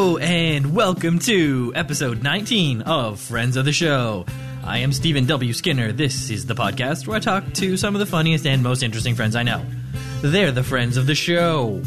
[0.00, 4.24] And welcome to episode 19 of Friends of the Show.
[4.64, 5.52] I am Stephen W.
[5.52, 5.92] Skinner.
[5.92, 9.14] This is the podcast where I talk to some of the funniest and most interesting
[9.14, 9.62] friends I know.
[10.22, 11.82] They're the friends of the show.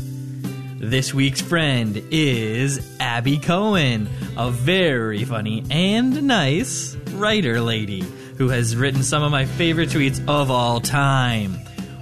[0.77, 4.07] This week's friend is Abby Cohen,
[4.37, 8.01] a very funny and nice writer lady
[8.37, 11.57] who has written some of my favorite tweets of all time.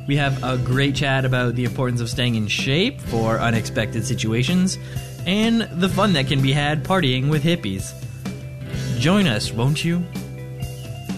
[0.10, 4.78] We have a great chat about the importance of staying in shape for unexpected situations
[5.26, 7.94] and the fun that can be had partying with hippies.
[9.00, 10.04] Join us, won't you?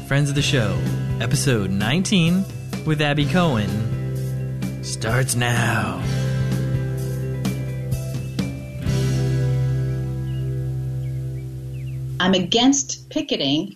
[0.07, 0.77] Friends of the Show,
[1.19, 2.43] episode 19
[2.85, 6.01] with Abby Cohen starts now.
[12.19, 13.75] I'm against picketing,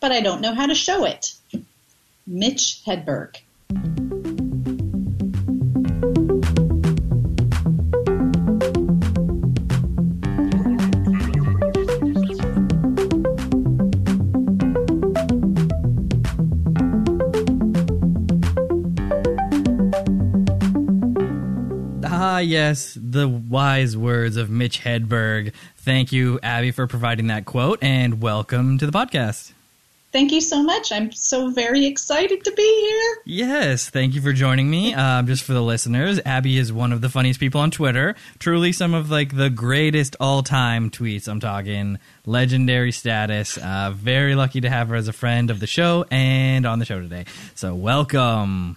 [0.00, 1.34] but I don't know how to show it.
[2.26, 3.38] Mitch Hedberg.
[22.42, 25.52] Yes, the wise words of Mitch Hedberg.
[25.76, 29.52] Thank you, Abby, for providing that quote, and welcome to the podcast.
[30.12, 30.92] Thank you so much.
[30.92, 33.16] I'm so very excited to be here.
[33.24, 34.92] Yes, thank you for joining me.
[34.92, 38.14] Um, just for the listeners, Abby is one of the funniest people on Twitter.
[38.38, 41.28] Truly, some of like the greatest all-time tweets.
[41.28, 43.56] I'm talking legendary status.
[43.56, 46.84] Uh, very lucky to have her as a friend of the show and on the
[46.84, 47.24] show today.
[47.54, 48.76] So, welcome.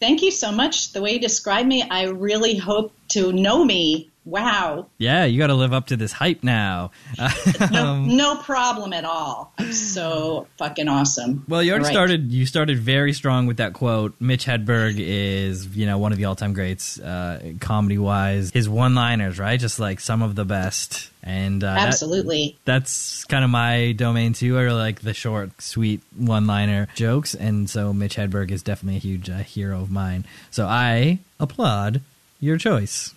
[0.00, 0.92] Thank you so much.
[0.92, 4.10] The way you describe me, I really hope to know me.
[4.28, 4.86] Wow.
[4.98, 6.90] Yeah, you got to live up to this hype now.
[7.72, 9.52] No, Um, no problem at all.
[9.58, 11.44] I'm so fucking awesome.
[11.48, 11.92] Well, you already right.
[11.92, 12.30] started.
[12.32, 14.14] You started very strong with that quote.
[14.20, 18.50] Mitch Hedberg is, you know, one of the all-time greats, uh, comedy-wise.
[18.52, 21.10] His one-liners, right, just like some of the best.
[21.22, 22.56] And uh, that- Absolutely.
[22.64, 24.58] that's kind of my domain too.
[24.58, 29.00] I really like the short, sweet one-liner jokes, and so Mitch Hedberg is definitely a
[29.00, 30.24] huge uh, hero of mine.
[30.50, 32.00] So I applaud
[32.40, 33.14] your choice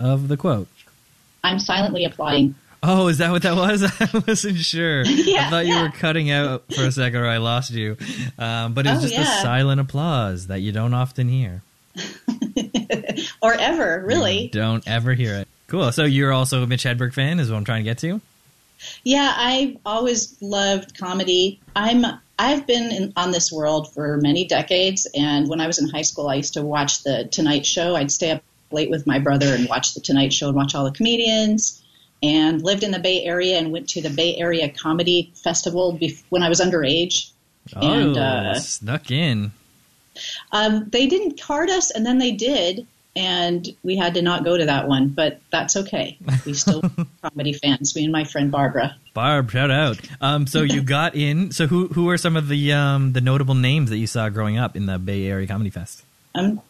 [0.00, 0.68] of the quote.
[1.44, 2.54] I'm silently applauding.
[2.82, 3.82] Oh, is that what that was?
[4.00, 5.02] I wasn't sure.
[5.06, 5.82] I thought you yeah.
[5.82, 7.96] were cutting out for a second or I lost you.
[8.38, 9.42] Um, but it was Oh, just a yeah.
[9.42, 11.62] silent applause that you don't often hear.
[13.42, 14.44] or ever, really.
[14.44, 15.48] You don't ever hear it.
[15.66, 15.92] Cool.
[15.92, 18.20] So you're also a Mitch Hedberg fan, is what I'm trying to get to?
[19.04, 21.60] Yeah, I've always loved comedy.
[21.76, 22.04] I'm
[22.38, 26.00] I've been in, on this world for many decades, and when I was in high
[26.02, 27.94] school, I used to watch the Tonight Show.
[27.94, 30.84] I'd stay up late with my brother and watch the Tonight Show and watch all
[30.84, 31.82] the comedians.
[32.22, 36.22] And lived in the Bay Area and went to the Bay Area Comedy Festival bef-
[36.28, 37.30] when I was underage.
[37.74, 39.52] Oh, And, uh, snuck in.
[40.52, 42.86] Um, they didn't card us, and then they did,
[43.16, 45.08] and we had to not go to that one.
[45.08, 46.18] But that's okay.
[46.44, 46.82] We still
[47.22, 47.96] comedy fans.
[47.96, 48.96] Me and my friend Barbara.
[49.14, 49.98] Barb, shout out.
[50.20, 51.52] Um, so you got in.
[51.52, 54.58] So who who are some of the um, the notable names that you saw growing
[54.58, 56.02] up in the Bay Area Comedy Fest?
[56.34, 56.60] Um,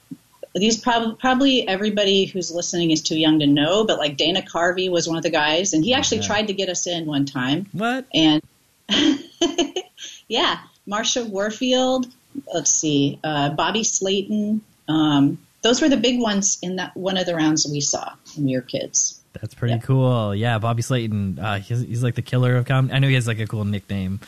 [0.54, 4.90] these probably probably everybody who's listening is too young to know, but like Dana Carvey
[4.90, 6.26] was one of the guys, and he actually Yeah.
[6.26, 7.66] tried to get us in one time.
[7.72, 8.06] What?
[8.14, 8.42] And
[10.28, 12.06] yeah, Marsha Warfield.
[12.52, 14.60] Let's see, uh, Bobby Slayton.
[14.88, 18.46] Um, those were the big ones in that one of the rounds we saw when
[18.46, 19.20] we were kids.
[19.40, 19.80] That's pretty Yeah.
[19.80, 20.34] cool.
[20.34, 21.38] Yeah, Bobby Slayton.
[21.38, 22.94] Uh, he's, he's like the killer of comedy.
[22.94, 24.20] I know he has like a cool nickname.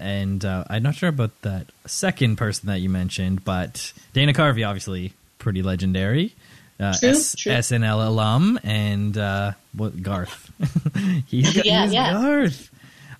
[0.00, 4.64] And uh, I'm not sure about that second person that you mentioned, but Dana Carvey,
[4.66, 6.34] obviously, pretty legendary.
[6.80, 7.52] Uh, True, S- true.
[7.52, 10.50] SNL alum, and uh, what Garth?
[11.26, 12.12] he's, Yeah, he's yeah.
[12.12, 12.70] Garth.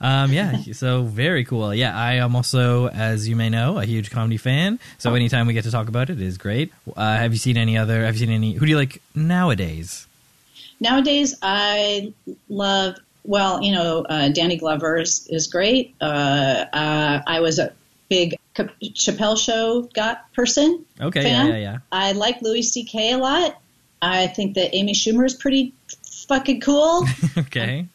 [0.01, 1.75] Um, yeah, so very cool.
[1.75, 4.79] Yeah, I am also, as you may know, a huge comedy fan.
[4.99, 6.73] So anytime we get to talk about it is great.
[6.97, 8.05] Uh, have you seen any other?
[8.05, 8.53] Have you seen any?
[8.53, 10.07] Who do you like nowadays?
[10.79, 12.13] Nowadays, I
[12.49, 12.95] love.
[13.25, 15.95] Well, you know, uh, Danny Glover is, is great.
[16.01, 17.73] Uh, uh, I was a
[18.09, 18.61] big Ch-
[18.95, 20.85] Chappelle Show got person.
[21.01, 21.47] Okay, fan.
[21.49, 21.79] yeah, yeah, yeah.
[21.93, 23.13] I like Louis C.K.
[23.13, 23.61] a lot.
[24.01, 25.73] I think that Amy Schumer is pretty
[26.29, 27.05] fucking cool.
[27.37, 27.87] Okay.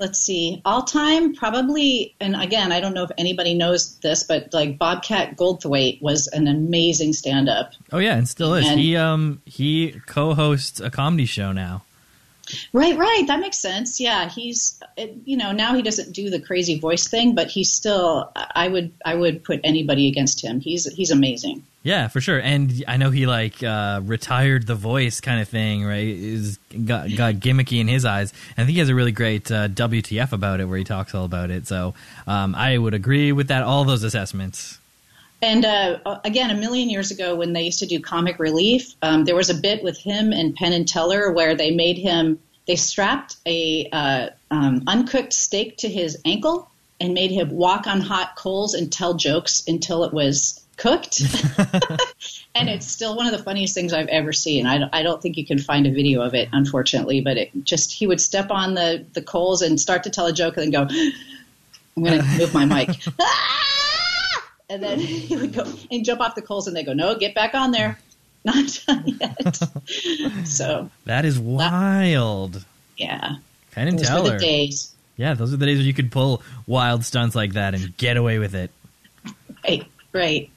[0.00, 4.52] Let's see, all time probably, and again, I don't know if anybody knows this, but
[4.52, 7.72] like Bobcat Goldthwait was an amazing stand-up.
[7.92, 8.68] Oh yeah, and still is.
[8.68, 11.84] And- he um he co-hosts a comedy show now.
[12.72, 13.24] Right, right.
[13.26, 14.00] That makes sense.
[14.00, 14.80] Yeah, he's
[15.24, 18.30] you know now he doesn't do the crazy voice thing, but he's still.
[18.34, 20.60] I would I would put anybody against him.
[20.60, 21.64] He's he's amazing.
[21.84, 22.38] Yeah, for sure.
[22.38, 26.06] And I know he like uh, retired the voice kind of thing, right?
[26.06, 28.32] Is got got gimmicky in his eyes.
[28.56, 31.14] And I think he has a really great uh, WTF about it, where he talks
[31.14, 31.66] all about it.
[31.66, 31.94] So
[32.26, 33.62] um, I would agree with that.
[33.62, 34.78] All those assessments.
[35.42, 39.26] And uh, again, a million years ago, when they used to do comic relief, um,
[39.26, 42.76] there was a bit with him and Penn and Teller where they made him They
[42.76, 46.70] strapped a uh, um, uncooked steak to his ankle
[47.00, 51.20] and made him walk on hot coals and tell jokes until it was cooked.
[52.54, 54.66] and it's still one of the funniest things I've ever seen.
[54.66, 57.92] I, I don't think you can find a video of it, unfortunately, but it just
[57.92, 60.88] he would step on the the coals and start to tell a joke and then
[60.88, 60.94] go,
[61.96, 62.90] "I'm going to move my mic."
[63.20, 63.60] Ah!
[64.70, 67.34] and then he would go and jump off the coals, and they go, "No, get
[67.34, 67.98] back on there."
[68.54, 69.56] Not done yet.
[70.46, 72.64] so That is wild.
[72.96, 73.36] yeah,
[73.72, 74.38] Penn and those were the Teller.
[74.38, 74.92] days.
[75.16, 78.16] Yeah, those are the days where you could pull wild stunts like that and get
[78.16, 78.70] away with it.
[79.64, 80.50] Right, right.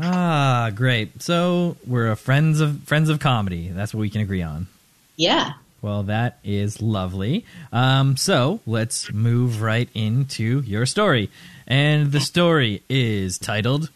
[0.00, 1.22] Ah, great.
[1.22, 3.68] So we're a friends of friends of comedy.
[3.68, 4.68] That's what we can agree on.
[5.16, 5.52] Yeah.
[5.82, 7.44] Well, that is lovely.
[7.72, 11.30] Um, so let's move right into your story.
[11.66, 13.90] And the story is titled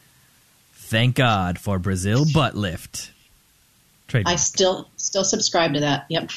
[0.93, 3.11] Thank God for Brazil Butt Lift.
[4.09, 4.25] Trade.
[4.27, 6.05] I still still subscribe to that.
[6.11, 6.31] Yep.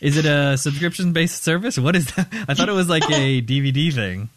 [0.00, 1.78] Is it a subscription based service?
[1.78, 2.26] What is that?
[2.48, 4.28] I thought it was like a DVD thing.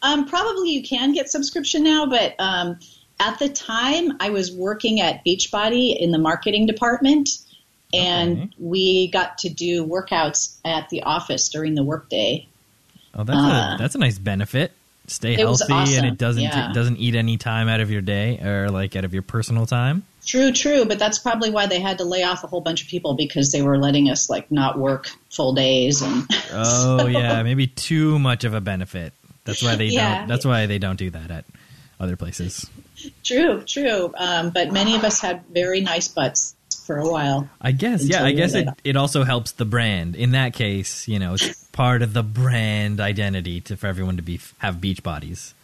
[0.00, 2.78] Um, probably you can get subscription now, but um,
[3.20, 7.28] at the time I was working at Beachbody in the marketing department,
[7.92, 8.50] and Okay.
[8.58, 12.46] we got to do workouts at the office during the workday.
[13.14, 14.72] Oh, that's Uh, a that's a nice benefit.
[15.10, 16.70] Stay it healthy and it doesn't yeah.
[16.70, 19.66] it doesn't eat any time out of your day or like out of your personal
[19.66, 20.02] time.
[20.26, 22.88] True, true, but that's probably why they had to lay off a whole bunch of
[22.88, 27.68] people because they were letting us like not work full days and Oh yeah, maybe
[27.68, 29.12] too much of a benefit.
[29.44, 30.18] That's why they Yeah.
[30.18, 30.28] don't.
[30.28, 31.44] That's why they don't do that at
[32.00, 32.68] other places.
[33.22, 34.12] true, true.
[34.16, 36.55] Um, but many of us had very nice butts
[36.86, 37.48] for a while.
[37.60, 38.04] I guess.
[38.04, 40.16] Yeah, I guess it, it also helps the brand.
[40.16, 44.22] In that case, you know, it's part of the brand identity to for everyone to
[44.22, 45.54] be have beach bodies.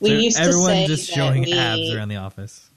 [0.00, 2.68] We So used to everyone say just showing we, abs around the office.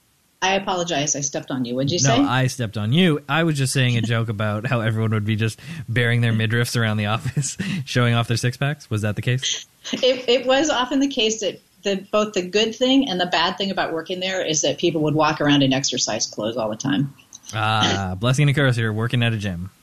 [0.41, 1.15] I apologize.
[1.15, 1.75] I stepped on you.
[1.75, 2.21] What'd you no, say?
[2.21, 3.21] I stepped on you.
[3.29, 5.57] I was just saying a joke about how everyone would be just
[5.87, 8.89] bearing their midriffs around the office, showing off their six packs.
[8.89, 9.65] Was that the case?
[9.93, 13.57] It, it was often the case that the, both the good thing and the bad
[13.57, 16.75] thing about working there is that people would walk around in exercise clothes all the
[16.75, 17.13] time.
[17.53, 18.77] Ah, blessing and a curse.
[18.77, 19.69] You're working at a gym.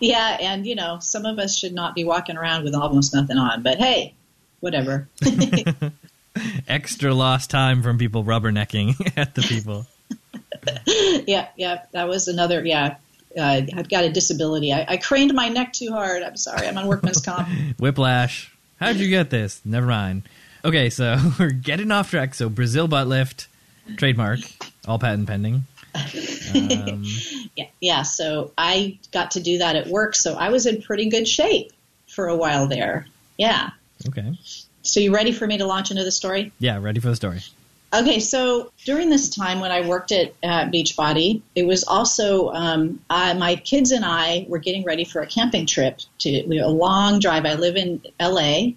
[0.00, 3.36] Yeah, and you know, some of us should not be walking around with almost nothing
[3.36, 4.14] on, but hey,
[4.60, 5.06] whatever.
[6.68, 9.86] Extra lost time from people rubbernecking at the people.
[11.26, 12.64] yeah, yeah, that was another.
[12.64, 12.96] Yeah,
[13.36, 14.72] uh, I've got a disability.
[14.72, 16.22] I, I craned my neck too hard.
[16.22, 16.66] I'm sorry.
[16.66, 17.48] I'm on workman's comp.
[17.78, 18.50] Whiplash.
[18.78, 19.60] How'd you get this?
[19.64, 20.22] Never mind.
[20.64, 22.34] Okay, so we're getting off track.
[22.34, 23.48] So Brazil butt lift,
[23.96, 24.40] trademark,
[24.88, 25.66] all patent pending.
[25.94, 27.04] Um,
[27.56, 28.02] Yeah, yeah.
[28.02, 30.14] So I got to do that at work.
[30.14, 31.72] So I was in pretty good shape
[32.06, 33.06] for a while there.
[33.36, 33.70] Yeah.
[34.08, 34.38] okay.
[34.82, 36.52] So you ready for me to launch into the story?
[36.58, 37.40] Yeah, ready for the story.
[37.92, 43.00] Okay, so during this time when I worked at uh, Beachbody, it was also um,
[43.10, 46.68] I, my kids and I were getting ready for a camping trip to we, a
[46.68, 47.44] long drive.
[47.46, 48.74] I live in LA,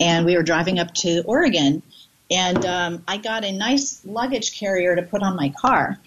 [0.00, 1.82] and we were driving up to Oregon,
[2.32, 5.98] and um, I got a nice luggage carrier to put on my car,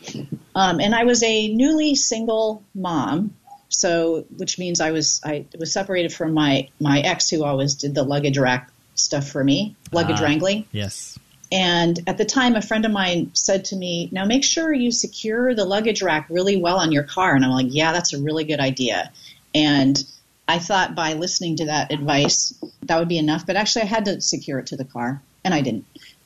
[0.55, 3.35] um, and I was a newly single mom.
[3.69, 7.93] So, which means I was I was separated from my my ex who always did
[7.95, 10.23] the luggage rack stuff for me, luggage Ah.
[10.23, 10.65] wrangling.
[10.71, 11.17] Yes.
[11.51, 14.91] And at the time, a friend of mine said to me, Now make sure you
[14.91, 17.35] secure the luggage rack really well on your car.
[17.35, 19.11] And I'm like, Yeah, that's a really good idea.
[19.53, 20.03] And
[20.47, 22.53] I thought by listening to that advice,
[22.83, 23.45] that would be enough.
[23.45, 25.85] But actually, I had to secure it to the car, and I didn't.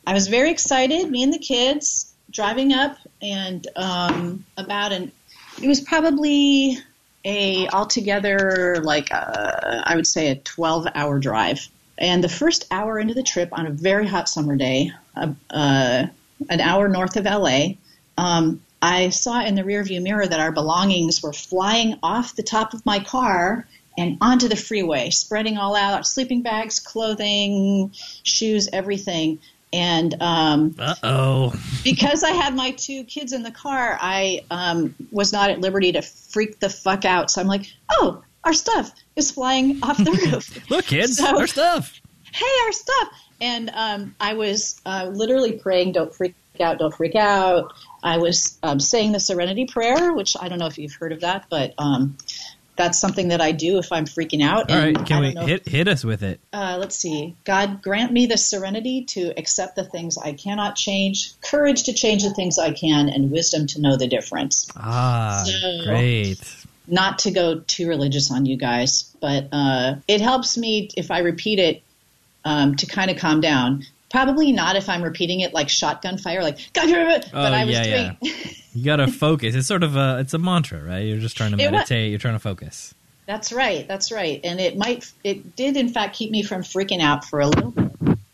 [0.09, 5.11] I was very excited, me and the kids driving up, and um, about an,
[5.61, 6.79] it was probably
[7.23, 11.67] a altogether like uh, I would say a 12 hour drive.
[11.99, 16.07] And the first hour into the trip on a very hot summer day, uh, uh,
[16.49, 17.73] an hour north of LA,
[18.17, 22.73] um, I saw in the rearview mirror that our belongings were flying off the top
[22.73, 27.91] of my car and onto the freeway, spreading all out sleeping bags, clothing,
[28.23, 29.37] shoes, everything.
[29.71, 31.53] And um, Uh oh.
[31.83, 35.91] because I had my two kids in the car, I um, was not at liberty
[35.91, 37.29] to freak the fuck out.
[37.29, 40.69] So I'm like, oh, our stuff is flying off the roof.
[40.71, 42.01] Look, kids, So- our stuff.
[42.33, 43.09] hey, our stuff.
[43.41, 47.71] And um, I was uh, literally praying, don't freak out, don't freak out.
[48.03, 51.21] I was um, saying the Serenity Prayer, which I don't know if you've heard of
[51.21, 52.17] that, but um,
[52.79, 54.71] that's something that I do if I'm freaking out.
[54.71, 56.39] All right, can we hit hit us with it?
[56.53, 57.35] uh, let's see.
[57.43, 62.23] God grant me the serenity to accept the things I cannot change, courage to change
[62.23, 64.67] the things I can, and wisdom to know the difference.
[64.77, 66.39] Ah, So- great.
[66.87, 71.19] Not to go too religious on you guys, but uh, it helps me if I
[71.19, 71.83] repeat it
[72.45, 73.85] um, to kind of calm down.
[74.09, 77.75] Probably not if I'm repeating it like shotgun fire, like God, but Oh, I was
[77.75, 78.33] yeah, doing.
[78.79, 79.55] You gotta focus.
[79.55, 80.99] It's sort of a it's a mantra, right?
[80.99, 82.11] You're just trying to meditate.
[82.11, 82.93] You're trying to focus.
[83.29, 83.87] That's right.
[83.87, 84.39] That's right.
[84.43, 87.71] And it might, it did in fact keep me from freaking out for a little
[87.71, 87.91] bit.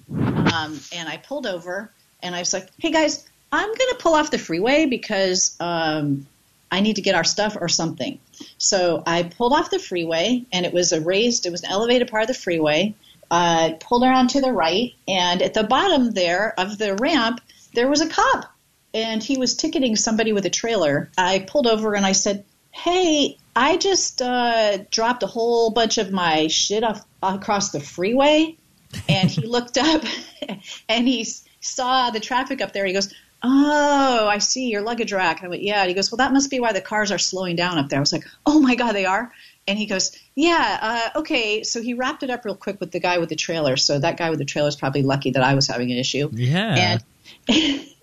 [0.10, 1.92] Um, and I pulled over
[2.24, 6.28] and I was like, hey guys, I'm going to pull off the freeway because um,
[6.72, 8.20] I need to get our stuff or something.
[8.58, 12.08] So I pulled off the freeway and it was a raised, it was an elevated
[12.08, 12.96] part of the freeway.
[13.30, 17.42] I uh, pulled around to the right and at the bottom there of the ramp,
[17.74, 18.55] there was a cop
[18.96, 21.12] and he was ticketing somebody with a trailer.
[21.18, 26.12] I pulled over and I said, hey, I just uh, dropped a whole bunch of
[26.12, 28.58] my shit off across the freeway.
[29.10, 30.04] And he looked up
[30.90, 31.28] and he
[31.60, 32.86] saw the traffic up there.
[32.86, 33.14] He goes,
[33.48, 35.40] Oh, I see your luggage rack.
[35.40, 35.82] And I went, Yeah.
[35.82, 38.00] And he goes, Well, that must be why the cars are slowing down up there.
[38.00, 39.32] I was like, Oh my God, they are.
[39.68, 40.80] And he goes, Yeah,
[41.16, 41.64] uh, okay.
[41.64, 43.78] So he wrapped it up real quick with the guy with the trailer.
[43.78, 46.30] So that guy with the trailer is probably lucky that I was having an issue.
[46.32, 47.00] Yeah.
[47.48, 47.88] And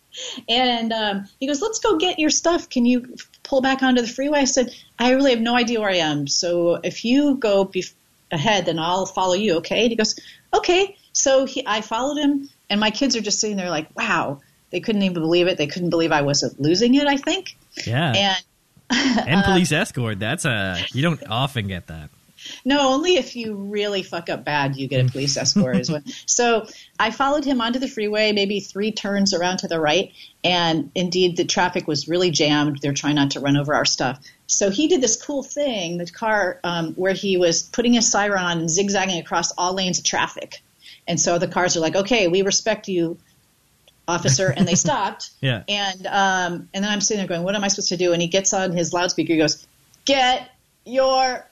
[0.48, 2.68] and um, he goes, "Let's go get your stuff.
[2.68, 5.90] Can you pull back onto the freeway?" I said, "I really have no idea where
[5.90, 6.26] I am.
[6.26, 7.94] So if you go bef-
[8.30, 9.82] ahead, then I'll follow you." Okay?
[9.82, 10.18] And he goes,
[10.54, 14.40] "Okay." So he, I followed him, and my kids are just sitting there like, "Wow!"
[14.70, 15.58] They couldn't even believe it.
[15.58, 17.06] They couldn't believe I wasn't losing it.
[17.06, 17.56] I think.
[17.86, 18.12] Yeah.
[18.14, 18.44] And
[19.28, 20.18] and police escort.
[20.18, 22.10] That's a you don't often get that.
[22.64, 25.76] No, only if you really fuck up bad, you get a police escort.
[25.76, 26.02] Is what.
[26.26, 26.66] So
[26.98, 30.12] I followed him onto the freeway, maybe three turns around to the right,
[30.44, 32.78] and indeed the traffic was really jammed.
[32.80, 34.20] They're trying not to run over our stuff.
[34.46, 38.44] So he did this cool thing, the car, um, where he was putting his siren
[38.44, 40.62] on and zigzagging across all lanes of traffic.
[41.06, 43.18] And so the cars are like, "Okay, we respect you,
[44.06, 45.30] officer," and they stopped.
[45.40, 45.64] Yeah.
[45.68, 48.22] And um, and then I'm sitting there going, "What am I supposed to do?" And
[48.22, 49.32] he gets on his loudspeaker.
[49.32, 49.66] He goes,
[50.04, 50.48] "Get
[50.84, 51.46] your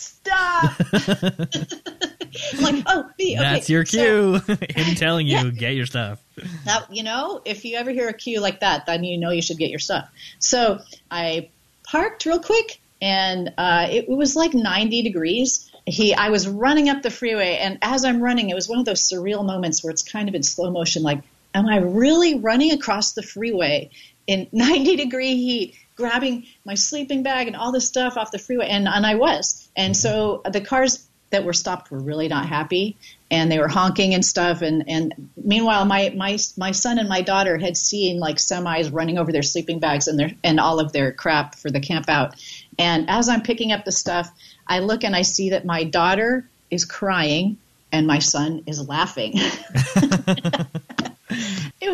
[0.00, 0.72] stop.
[0.92, 3.34] I'm like, oh, me.
[3.34, 3.36] Okay.
[3.36, 4.38] That's your cue.
[4.38, 5.50] So, Him telling you, yeah.
[5.50, 6.22] get your stuff.
[6.64, 9.42] Now, you know, if you ever hear a cue like that, then you know you
[9.42, 10.08] should get your stuff.
[10.38, 10.80] So
[11.10, 11.50] I
[11.84, 15.70] parked real quick, and uh, it, it was like 90 degrees.
[15.86, 18.84] He, I was running up the freeway, and as I'm running, it was one of
[18.84, 21.02] those surreal moments where it's kind of in slow motion.
[21.02, 21.22] Like,
[21.54, 23.90] am I really running across the freeway
[24.26, 25.76] in 90 degree heat?
[26.00, 29.59] grabbing my sleeping bag and all this stuff off the freeway, and, and I was.
[29.76, 32.96] And so the cars that were stopped were really not happy,
[33.30, 34.62] and they were honking and stuff.
[34.62, 39.18] And, and meanwhile, my, my my son and my daughter had seen like semis running
[39.18, 42.34] over their sleeping bags and their and all of their crap for the camp out.
[42.78, 44.30] And as I'm picking up the stuff,
[44.66, 47.58] I look and I see that my daughter is crying
[47.92, 49.34] and my son is laughing.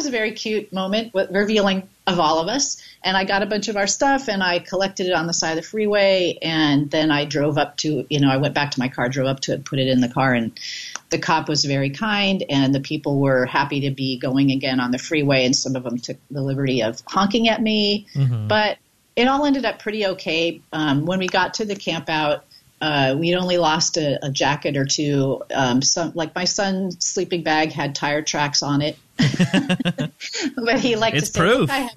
[0.07, 2.81] was a very cute moment, revealing of all of us.
[3.03, 5.51] And I got a bunch of our stuff and I collected it on the side
[5.51, 6.39] of the freeway.
[6.41, 9.27] And then I drove up to, you know, I went back to my car, drove
[9.27, 10.33] up to it, put it in the car.
[10.33, 10.59] And
[11.11, 14.93] the cop was very kind and the people were happy to be going again on
[14.93, 15.45] the freeway.
[15.45, 18.07] And some of them took the liberty of honking at me.
[18.15, 18.47] Mm-hmm.
[18.47, 18.79] But
[19.17, 20.61] it all ended up pretty okay.
[20.73, 22.45] Um, when we got to the camp out,
[22.81, 25.43] uh, we'd only lost a, a jacket or two.
[25.53, 28.99] Um, some, like my son's sleeping bag had tire tracks on it,
[30.57, 31.71] but he liked it's to say, proof.
[31.71, 31.91] Have,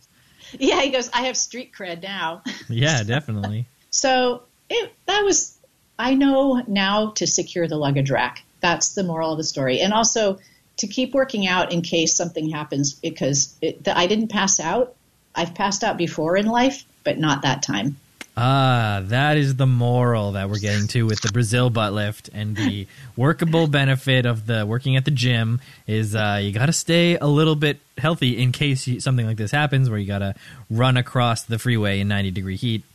[0.58, 2.42] yeah, he goes, I have street cred now.
[2.70, 3.66] Yeah, definitely.
[3.90, 5.58] so it, that was,
[5.98, 8.44] I know now to secure the luggage rack.
[8.62, 10.40] That's the moral of the story, and also
[10.78, 14.96] to keep working out in case something happens because it, the, I didn't pass out.
[15.36, 17.98] I've passed out before in life, but not that time.
[18.42, 22.56] Ah, that is the moral that we're getting to with the Brazil butt lift and
[22.56, 27.18] the workable benefit of the working at the gym is uh, you got to stay
[27.18, 30.36] a little bit healthy in case you, something like this happens where you got to
[30.70, 32.86] run across the freeway in 90 degree heat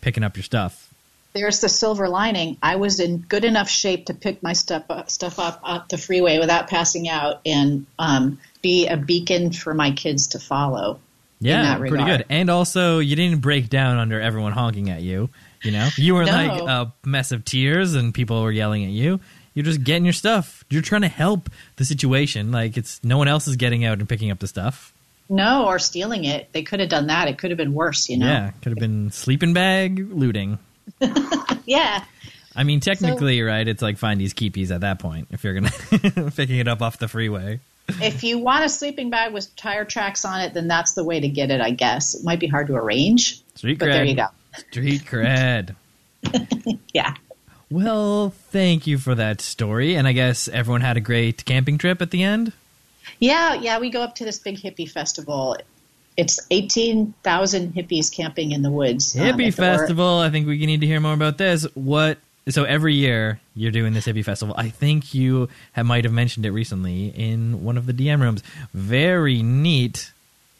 [0.00, 0.88] picking up your stuff.
[1.34, 2.56] There's the silver lining.
[2.62, 5.98] I was in good enough shape to pick my stuff up, stuff up off the
[5.98, 10.98] freeway without passing out and um, be a beacon for my kids to follow.
[11.40, 12.24] Yeah, pretty good.
[12.28, 15.30] And also, you didn't break down under everyone honking at you.
[15.62, 16.32] You know, you were no.
[16.32, 19.20] like a mess of tears, and people were yelling at you.
[19.54, 20.64] You're just getting your stuff.
[20.70, 22.52] You're trying to help the situation.
[22.52, 24.94] Like it's no one else is getting out and picking up the stuff.
[25.28, 26.52] No, or stealing it.
[26.52, 27.28] They could have done that.
[27.28, 28.08] It could have been worse.
[28.08, 28.26] You know.
[28.26, 30.58] Yeah, could have been sleeping bag looting.
[31.66, 32.04] yeah.
[32.54, 33.66] I mean, technically, so, right?
[33.66, 36.98] It's like find these keepies at that point if you're gonna picking it up off
[36.98, 40.92] the freeway if you want a sleeping bag with tire tracks on it, then that's
[40.92, 42.14] the way to get it, I guess.
[42.14, 43.42] It might be hard to arrange.
[43.54, 43.92] Street but cred.
[43.92, 44.26] there you go.
[44.70, 45.74] Street cred.
[46.94, 47.14] yeah.
[47.70, 49.94] Well, thank you for that story.
[49.94, 52.52] And I guess everyone had a great camping trip at the end?
[53.18, 53.78] Yeah, yeah.
[53.78, 55.56] We go up to this big hippie festival.
[56.16, 59.14] It's 18,000 hippies camping in the woods.
[59.14, 60.18] Hippie um, festival.
[60.18, 61.64] I think we need to hear more about this.
[61.74, 62.18] What
[62.48, 64.54] so every year you're doing this hippie festival.
[64.56, 68.42] I think you have, might have mentioned it recently in one of the DM rooms.
[68.74, 70.10] Very neat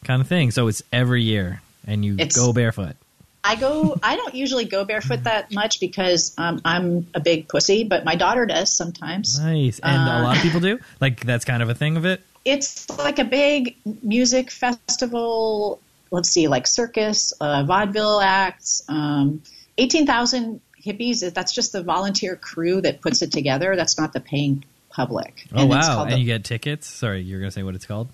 [0.04, 0.50] kind of thing.
[0.50, 2.96] So it's every year, and you it's, go barefoot.
[3.44, 3.96] I go.
[4.02, 8.14] I don't usually go barefoot that much because um, I'm a big pussy, but my
[8.16, 9.38] daughter does sometimes.
[9.38, 9.78] Nice.
[9.78, 10.78] And a Uh, lot of people do?
[11.00, 12.20] Like, that's kind of a thing of it?
[12.44, 15.80] It's like a big music festival.
[16.10, 19.42] Let's see, like circus, uh, vaudeville acts, um,
[19.76, 21.32] eighteen thousand hippies.
[21.34, 23.76] That's just the volunteer crew that puts it together.
[23.76, 25.46] That's not the paying public.
[25.54, 26.02] Oh, And wow.
[26.04, 26.86] And the- you get tickets?
[26.86, 28.08] Sorry, you're going to say what it's called?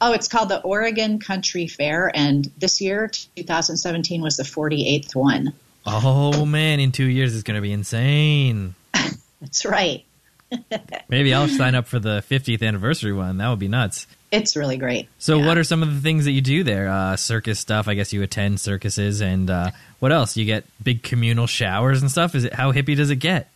[0.00, 3.06] Oh, it's called the Oregon Country Fair, and this year,
[3.36, 5.52] 2017, was the 48th one.
[5.86, 6.80] Oh, man.
[6.80, 8.74] In two years, it's going to be insane.
[9.40, 10.04] That's right.
[11.08, 13.38] Maybe I'll sign up for the 50th anniversary one.
[13.38, 14.06] That would be nuts.
[14.32, 15.08] It's really great.
[15.18, 15.46] So, Yeah.
[15.46, 16.88] what are some of the things that you do there?
[16.88, 17.86] Uh, circus stuff.
[17.86, 19.70] I guess you attend circuses, and uh,
[20.00, 20.36] what else?
[20.36, 22.34] You get big communal showers and stuff.
[22.34, 23.48] Is it how hippie does it get?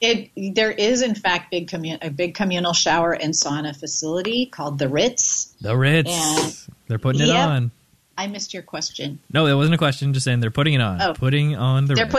[0.00, 4.78] It there is in fact big commun- a big communal shower and sauna facility called
[4.78, 5.54] the Ritz.
[5.60, 6.10] The Ritz.
[6.10, 6.50] Yeah.
[6.88, 7.48] They're putting it Yep.
[7.48, 7.70] on.
[8.18, 9.20] I missed your question.
[9.32, 10.12] No, it wasn't a question.
[10.12, 11.00] Just saying they're putting it on.
[11.00, 11.14] Oh.
[11.14, 12.14] Putting on the They're Ritz.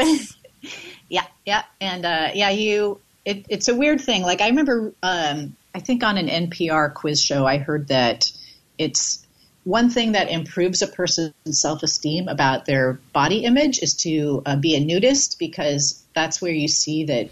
[0.62, 0.72] putting,
[1.10, 3.00] yeah, yeah, and uh, yeah, you.
[3.26, 4.22] It, it's a weird thing.
[4.22, 8.32] Like I remember, um, I think on an NPR quiz show, I heard that
[8.78, 9.28] it's
[9.66, 14.76] one thing that improves a person's self-esteem about their body image is to uh, be
[14.76, 17.30] a nudist because that's where you see that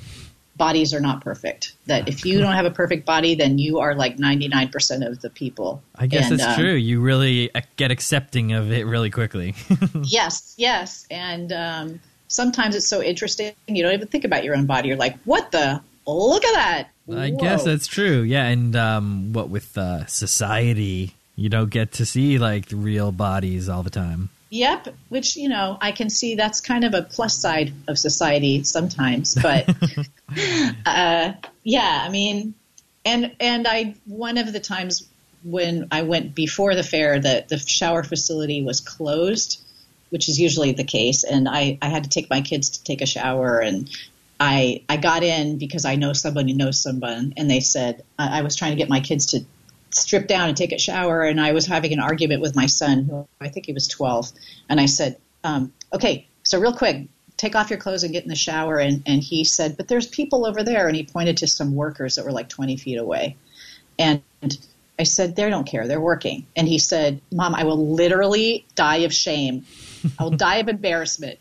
[0.57, 1.73] bodies are not perfect.
[1.85, 5.29] That if you don't have a perfect body, then you are like 99% of the
[5.29, 5.81] people.
[5.95, 6.73] I guess And, that's um, true.
[6.73, 9.55] You really uh, get accepting of it really quickly.
[10.03, 11.07] Yes, yes.
[11.09, 14.89] And um, sometimes it's so interesting, you don't even think about your own body.
[14.89, 15.81] You're like, what the?
[16.05, 16.92] Look at that.
[17.11, 18.21] I guess that's true.
[18.21, 23.69] Yeah, and um, what with uh, society, you don't get to see like real bodies
[23.69, 24.29] all the time.
[24.49, 28.63] Yep, which, you know, I can see that's kind of a plus side of society
[28.63, 29.33] sometimes.
[29.33, 29.67] But
[30.85, 31.33] uh,
[31.63, 32.53] yeah, I mean,
[33.03, 35.07] and and I one of the times
[35.43, 39.61] when I went before the fair, the the shower facility was closed,
[40.09, 43.01] which is usually the case, and I I had to take my kids to take
[43.01, 43.89] a shower, and
[44.39, 48.39] I I got in because I know somebody who knows someone, and they said I
[48.39, 49.45] I was trying to get my kids to
[49.91, 53.03] strip down and take a shower, and I was having an argument with my son,
[53.05, 54.31] who I think he was twelve,
[54.69, 57.07] and I said, um, okay, so real quick.
[57.35, 58.77] Take off your clothes and get in the shower.
[58.77, 60.87] And, and he said, But there's people over there.
[60.87, 63.35] And he pointed to some workers that were like 20 feet away.
[63.97, 64.21] And
[64.99, 65.87] I said, They don't care.
[65.87, 66.45] They're working.
[66.55, 69.65] And he said, Mom, I will literally die of shame.
[70.19, 71.39] I will die of embarrassment.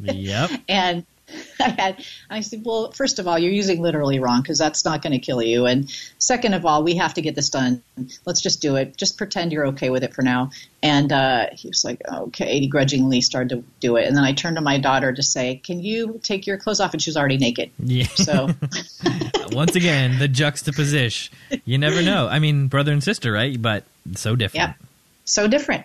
[0.00, 0.50] yep.
[0.68, 1.06] And
[1.60, 5.02] I had, I said, well, first of all, you're using literally wrong because that's not
[5.02, 5.66] going to kill you.
[5.66, 7.82] And second of all, we have to get this done.
[8.24, 8.96] Let's just do it.
[8.96, 10.50] Just pretend you're okay with it for now.
[10.82, 12.60] And uh, he was like, okay.
[12.60, 14.06] He grudgingly started to do it.
[14.06, 16.92] And then I turned to my daughter to say, can you take your clothes off?
[16.92, 17.70] And she was already naked.
[17.78, 18.06] Yeah.
[18.14, 18.50] So
[19.52, 21.34] Once again, the juxtaposition.
[21.64, 22.28] You never know.
[22.28, 23.60] I mean, brother and sister, right?
[23.60, 23.84] But
[24.14, 24.68] so different.
[24.68, 24.76] Yep.
[25.24, 25.84] so different.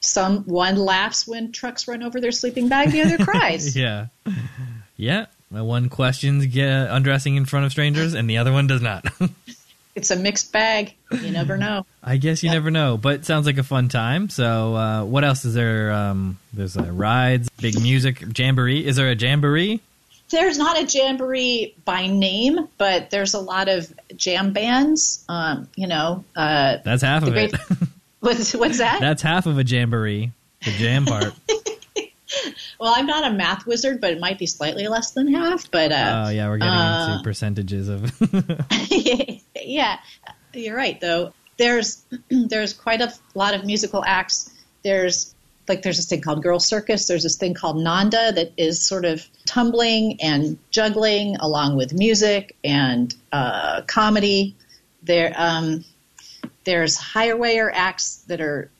[0.00, 3.76] Some one laughs when trucks run over their sleeping bag, the other cries.
[3.80, 4.06] Yeah.
[5.00, 5.26] Yeah.
[5.50, 9.06] One questions get undressing in front of strangers, and the other one does not.
[9.96, 10.94] It's a mixed bag.
[11.10, 11.84] You never know.
[12.02, 14.28] I guess you never know, but it sounds like a fun time.
[14.28, 15.90] So, uh, what else is there?
[15.92, 18.86] Um, there's uh, rides, big music, jamboree.
[18.86, 19.80] Is there a jamboree?
[20.30, 25.24] There's not a jamboree by name, but there's a lot of jam bands.
[25.28, 27.52] Um, you know, uh, That's half of it.
[28.20, 29.00] what's, what's that?
[29.00, 30.30] That's half of a jamboree.
[30.64, 31.34] The jam part.
[32.80, 35.70] Well, I'm not a math wizard, but it might be slightly less than half.
[35.70, 38.10] But Oh uh, yeah, we're getting uh, into percentages of.
[39.56, 39.98] yeah,
[40.54, 41.00] you're right.
[41.00, 44.50] Though there's there's quite a lot of musical acts.
[44.82, 45.34] There's
[45.68, 47.06] like there's this thing called Girl Circus.
[47.06, 52.56] There's this thing called Nanda that is sort of tumbling and juggling along with music
[52.64, 54.56] and uh, comedy.
[55.02, 55.84] There, um,
[56.64, 58.70] there's higher wire acts that are,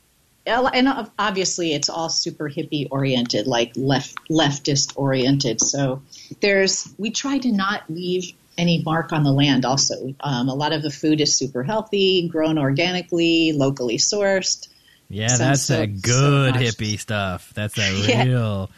[0.46, 5.60] and obviously it's all super hippie oriented, like left leftist oriented.
[5.60, 6.02] So
[6.40, 9.64] there's we try to not leave any mark on the land.
[9.64, 14.68] Also, um, a lot of the food is super healthy, grown organically, locally sourced.
[15.08, 16.62] Yeah, Sounds that's so- that good much.
[16.64, 17.52] hippie stuff.
[17.54, 18.24] That's that Yeah.
[18.24, 18.70] real,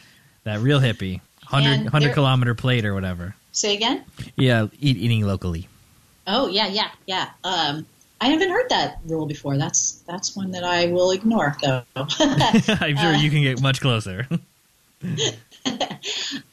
[0.44, 1.20] that real hippie.
[1.50, 3.34] 100, 100 kilometer plate or whatever.
[3.52, 4.04] Say again?
[4.36, 5.68] Yeah, eat, eating locally.
[6.26, 7.28] Oh yeah, yeah, yeah.
[7.44, 7.84] Um,
[8.22, 9.58] I haven't heard that rule before.
[9.58, 11.82] That's that's one that I will ignore, though.
[11.96, 14.28] I'm sure you can get much closer.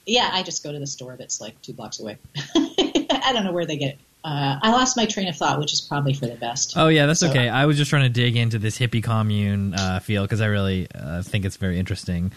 [0.08, 2.18] yeah, I just go to the store that's like two blocks away.
[2.56, 4.00] I don't know where they get it.
[4.24, 6.74] Uh, I lost my train of thought, which is probably for the best.
[6.76, 7.48] Oh yeah, that's So- okay.
[7.48, 10.88] I was just trying to dig into this hippie commune uh, feel because I really
[10.94, 12.32] uh, think it's very interesting.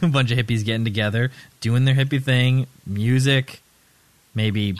[0.00, 3.62] a bunch of hippies getting together, doing their hippie thing, music,
[4.32, 4.76] maybe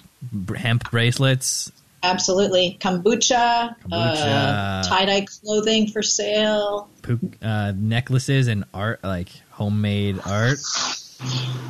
[0.56, 1.72] hemp bracelets.
[2.02, 3.90] Absolutely, kombucha, Kombucha.
[3.92, 6.88] Uh, tie dye clothing for sale.
[7.02, 10.58] pook, uh, necklaces and art like homemade art.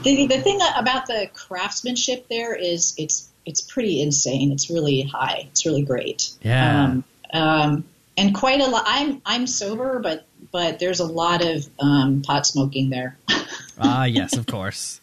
[0.04, 4.52] The, the thing about the craftsmanship there is it's it's pretty insane.
[4.52, 5.48] It's really high.
[5.50, 6.30] It's really great.
[6.42, 6.84] Yeah.
[6.84, 7.84] Um, um,
[8.16, 8.84] and quite a lot.
[8.86, 13.18] I'm I'm sober, but but there's a lot of um, pot smoking there.
[13.82, 15.00] Ah, yes, of course.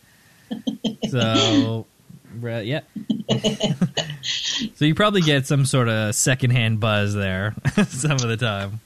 [1.10, 1.88] So,
[2.42, 2.82] yeah.
[4.76, 7.56] so you probably get some sort of secondhand buzz there
[7.88, 8.80] some of the time.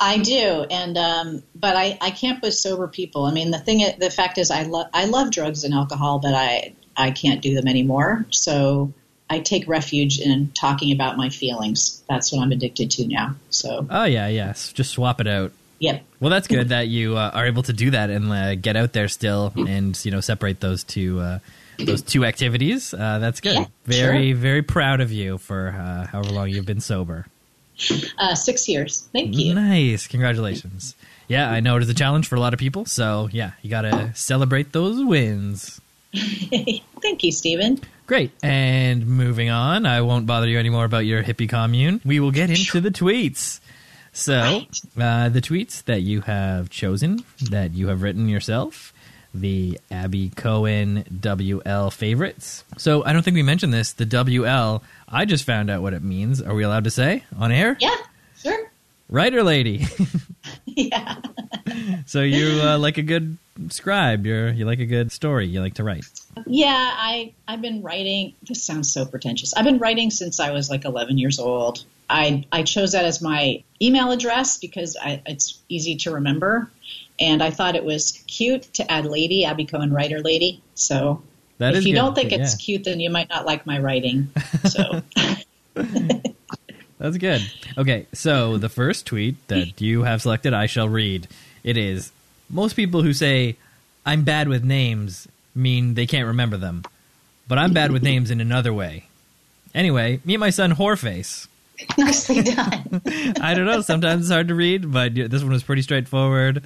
[0.00, 3.24] I do, and um, but I, I can't with sober people.
[3.24, 6.34] I mean, the thing, the fact is, I love I love drugs and alcohol, but
[6.34, 8.24] I I can't do them anymore.
[8.30, 8.92] So
[9.28, 12.02] I take refuge in talking about my feelings.
[12.08, 13.34] That's what I'm addicted to now.
[13.50, 14.72] So Oh yeah, yes.
[14.72, 15.52] Just swap it out.
[15.80, 18.76] yep, Well, that's good that you uh, are able to do that and uh, get
[18.76, 21.38] out there still, and you know separate those two uh,
[21.78, 22.92] those two activities.
[22.92, 23.54] Uh, that's good.
[23.56, 24.36] Yeah, very sure.
[24.40, 27.26] very proud of you for uh, however long you've been sober.
[28.18, 29.08] uh, six years.
[29.12, 29.54] Thank you.
[29.54, 30.94] Nice, congratulations.
[31.28, 33.70] Yeah, I know it is a challenge for a lot of people, so yeah, you
[33.70, 35.80] got to celebrate those wins.
[36.14, 37.80] Thank you, Stephen.
[38.06, 38.30] Great.
[38.42, 42.00] And moving on, I won't bother you anymore about your hippie commune.
[42.04, 43.60] We will get into the tweets.
[44.12, 44.62] So,
[44.98, 48.92] uh, the tweets that you have chosen, that you have written yourself,
[49.40, 52.64] the Abby Cohen WL favorites.
[52.76, 53.92] So, I don't think we mentioned this.
[53.92, 56.42] The WL, I just found out what it means.
[56.42, 57.76] Are we allowed to say on air?
[57.80, 57.96] Yeah,
[58.38, 58.70] sure.
[59.08, 59.86] Writer lady.
[60.66, 61.16] yeah.
[62.06, 63.38] so, you uh, like a good
[63.70, 64.26] scribe.
[64.26, 65.46] You're, you like a good story.
[65.46, 66.04] You like to write.
[66.46, 68.34] Yeah, I I've been writing.
[68.46, 69.54] This sounds so pretentious.
[69.54, 71.84] I've been writing since I was like 11 years old.
[72.08, 76.70] I I chose that as my email address because I, it's easy to remember,
[77.20, 80.62] and I thought it was cute to add lady Abby Cohen writer lady.
[80.74, 81.22] So
[81.58, 82.00] That if you good.
[82.00, 84.30] don't think it's cute, then you might not like my writing.
[84.68, 85.02] So
[86.98, 87.40] That's good.
[87.76, 91.28] Okay, so the first tweet that you have selected, I shall read.
[91.62, 92.10] It is
[92.50, 93.56] most people who say
[94.06, 96.84] I'm bad with names mean they can't remember them,
[97.46, 99.04] but I'm bad with names in another way.
[99.74, 101.46] Anyway, meet my son Whoreface.
[101.98, 103.02] nicely done.
[103.40, 103.80] I don't know.
[103.80, 106.64] Sometimes it's hard to read, but this one was pretty straightforward.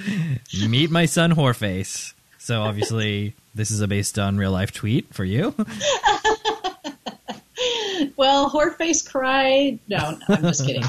[0.66, 2.14] Meet my son Whoreface.
[2.38, 5.55] So obviously, this is a based on real life tweet for you.
[8.16, 9.79] well, Whoreface cried.
[9.88, 10.85] No, I'm just kidding.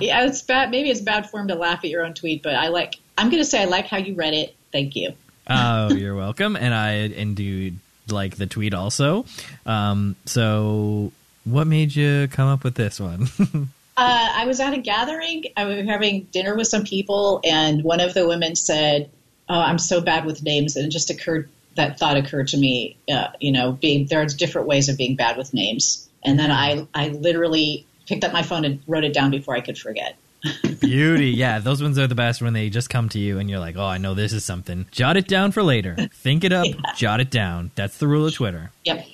[0.00, 0.70] Yeah, it's bad.
[0.70, 2.96] Maybe it's bad form to laugh at your own tweet, but I like.
[3.18, 4.54] I'm going to say I like how you read it.
[4.72, 5.14] Thank you.
[5.48, 6.56] Oh, you're welcome.
[6.56, 7.72] And I and do
[8.08, 9.24] like the tweet also.
[9.64, 11.12] Um, so,
[11.46, 13.28] what made you come up with this one?
[13.98, 15.44] Uh, I was at a gathering.
[15.56, 19.08] I was having dinner with some people, and one of the women said,
[19.48, 22.98] oh, "I'm so bad with names," and it just occurred that thought occurred to me.
[23.10, 26.50] Uh, you know, being there are different ways of being bad with names, and then
[26.50, 30.16] I I literally picked up my phone and wrote it down before I could forget.
[30.80, 31.30] Beauty.
[31.30, 33.76] Yeah, those ones are the best when they just come to you and you're like,
[33.76, 34.86] oh, I know this is something.
[34.92, 35.96] Jot it down for later.
[36.12, 37.70] Think it up, jot it down.
[37.74, 38.70] That's the rule of Twitter.
[38.84, 39.06] Yep.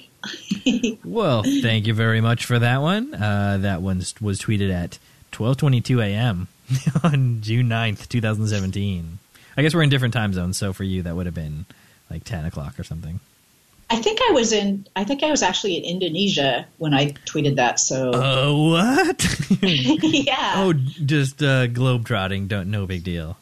[1.04, 3.14] Well, thank you very much for that one.
[3.14, 4.98] Uh, that one was tweeted at
[5.32, 6.48] 12:22 a.m.
[7.04, 9.18] on June 9th, 2017.
[9.56, 11.66] I guess we're in different time zones, so for you that would have been
[12.10, 13.20] like 10 o'clock or something.
[13.90, 14.86] I think I was in.
[14.96, 17.78] I think I was actually in Indonesia when I tweeted that.
[17.78, 19.22] So Oh, what?
[19.62, 20.54] yeah.
[20.56, 22.48] oh, just uh, globetrotting.
[22.48, 23.36] Don't no big deal.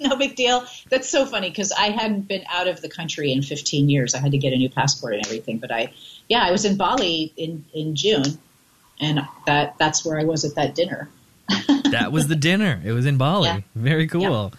[0.00, 0.64] No big deal.
[0.90, 4.14] That's so funny because I hadn't been out of the country in 15 years.
[4.14, 5.58] I had to get a new passport and everything.
[5.58, 5.92] But I,
[6.28, 8.38] yeah, I was in Bali in, in June,
[9.00, 11.08] and that that's where I was at that dinner.
[11.90, 12.82] That was the dinner.
[12.84, 13.46] It was in Bali.
[13.46, 13.60] Yeah.
[13.76, 14.52] Very cool.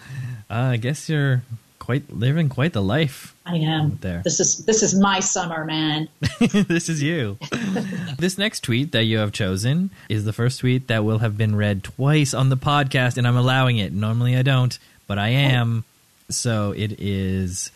[0.50, 1.42] Uh, I guess you're
[1.86, 3.36] quite living quite the life.
[3.46, 4.00] I am.
[4.02, 4.22] There.
[4.24, 6.10] This is this is my summer, man.
[6.40, 7.38] this is you.
[8.18, 11.56] this next tweet that you have chosen is the first tweet that will have been
[11.56, 13.94] read twice on the podcast, and I'm allowing it.
[13.94, 15.84] Normally I don't, but I am.
[16.30, 17.70] So it is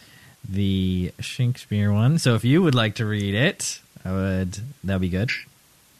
[0.47, 2.19] the Shakespeare one.
[2.19, 4.59] So if you would like to read it, I would.
[4.83, 5.31] That'd be good.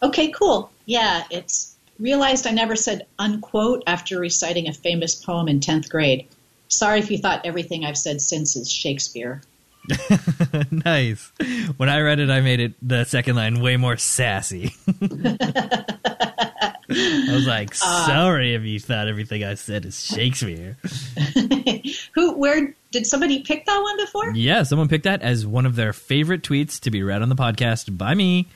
[0.02, 0.72] Okay, cool.
[0.86, 6.28] Yeah, it's realized I never said unquote after reciting a famous poem in 10th grade.
[6.70, 9.42] Sorry if you thought everything I've said since is Shakespeare.
[10.72, 11.32] nice.
[11.78, 14.76] When I read it, I made it the second line way more sassy.
[16.92, 20.78] I was like, sorry if you thought everything I said is Shakespeare.
[22.16, 22.34] Who?
[22.38, 24.32] Where did somebody pick that one before?
[24.32, 27.36] Yeah, someone picked that as one of their favorite tweets to be read on the
[27.36, 28.48] podcast by me.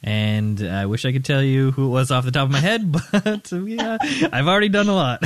[0.00, 2.60] And I wish I could tell you who it was off the top of my
[2.60, 3.98] head, but yeah,
[4.32, 5.22] I've already done a lot.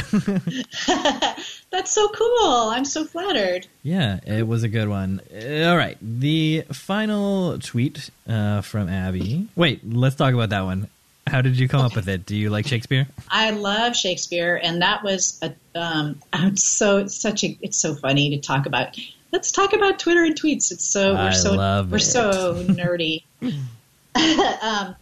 [1.70, 2.70] That's so cool.
[2.70, 3.66] I'm so flattered.
[3.82, 5.20] yeah, it was a good one.
[5.30, 9.46] Uh, All right, the final tweet uh, from Abby.
[9.56, 10.88] Wait, let's talk about that one.
[11.26, 12.26] How did you come up with it?
[12.26, 13.06] Do you like Shakespeare?
[13.30, 15.54] I love Shakespeare, and that was a.
[15.74, 17.56] Um, I'm so such a.
[17.62, 18.98] It's so funny to talk about.
[19.32, 20.72] let's talk about Twitter and tweets.
[20.72, 22.00] It's so we're so love we're it.
[22.00, 23.22] so nerdy.
[23.42, 24.96] um,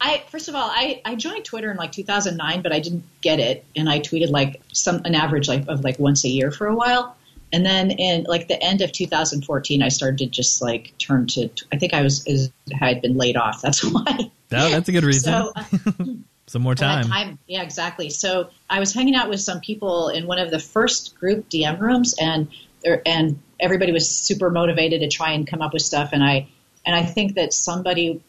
[0.00, 3.40] I first of all, I, I joined Twitter in like 2009, but I didn't get
[3.40, 6.66] it, and I tweeted like some an average like of like once a year for
[6.66, 7.16] a while,
[7.52, 11.48] and then in like the end of 2014, I started to just like turn to.
[11.72, 13.62] I think I was is, had been laid off.
[13.62, 14.04] That's why.
[14.18, 14.30] Oh,
[14.70, 15.32] that's a good reason.
[15.32, 16.04] So uh,
[16.46, 17.04] Some more time.
[17.04, 18.10] time, yeah, exactly.
[18.10, 21.80] So I was hanging out with some people in one of the first group DM
[21.80, 22.48] rooms, and
[22.82, 26.10] there, and everybody was super motivated to try and come up with stuff.
[26.12, 26.48] And I
[26.84, 28.22] and I think that somebody,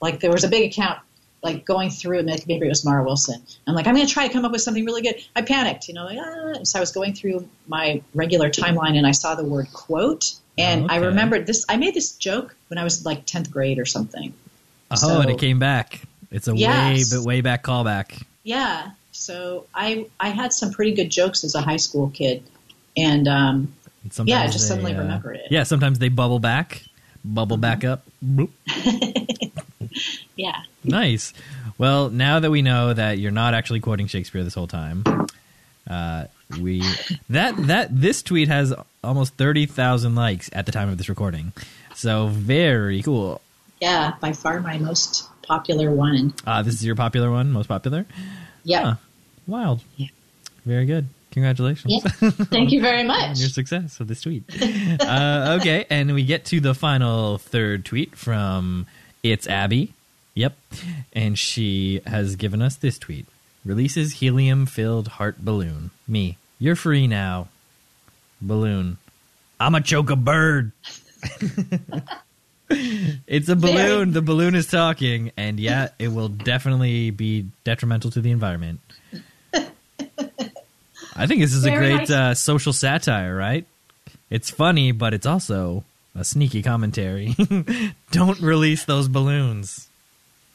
[0.00, 1.00] like, there was a big account
[1.44, 3.40] like going through, and maybe it was Mara Wilson.
[3.68, 5.16] I'm like, I'm going to try to come up with something really good.
[5.36, 6.62] I panicked, you know, like, ah.
[6.64, 10.34] so I was going through my regular timeline, and I saw the word quote.
[10.56, 11.06] And I Okay.
[11.06, 11.64] remembered this.
[11.68, 14.32] I made this joke when I was like 10th grade or something.
[14.90, 16.02] oh, so- and it came back.
[16.30, 17.10] It's a Yes.
[17.12, 18.22] way, but way back callback.
[18.42, 18.90] Yeah.
[19.12, 22.42] So I I had some pretty good jokes as a high school kid,
[22.96, 23.74] and um,
[24.18, 25.46] And Yeah, I just they, suddenly uh, remember it.
[25.50, 26.82] Yeah, sometimes they bubble back,
[27.24, 28.02] bubble back up.
[30.36, 31.32] Yeah, Nice.
[31.78, 35.04] Well, now that we know that you're not actually quoting Shakespeare this whole time,
[35.88, 36.24] uh,
[36.60, 36.82] we
[37.30, 41.52] that that this tweet has almost thirty thousand likes at the time of this recording.
[41.94, 43.40] So very cool.
[43.80, 46.34] yeah, by far my most popular one.
[46.46, 48.06] Uh, this is your popular one, most popular.
[48.64, 48.82] Yeah.
[48.82, 48.94] Huh.
[49.46, 49.82] Wild.
[49.96, 50.08] Yeah.
[50.64, 51.06] Very good.
[51.32, 51.92] Congratulations.
[51.92, 52.30] Yeah.
[52.30, 53.38] Thank you very much.
[53.40, 54.44] your success with this tweet.
[55.00, 58.86] uh, okay, and we get to the final third tweet from
[59.24, 59.94] It's Abby.
[60.34, 60.54] Yep.
[61.14, 63.26] And she has given us this tweet
[63.64, 65.90] Releases helium filled heart balloon.
[66.06, 66.36] Me.
[66.58, 67.48] You're free now.
[68.42, 68.98] Balloon.
[69.58, 70.72] I'm a choke a bird.
[72.68, 74.12] it's a balloon.
[74.12, 78.80] The balloon is talking, and yeah, it will definitely be detrimental to the environment.
[81.16, 82.10] I think this is a great nice.
[82.10, 83.64] uh, social satire, right?
[84.28, 87.34] It's funny, but it's also a sneaky commentary.
[88.10, 89.88] Don't release those balloons.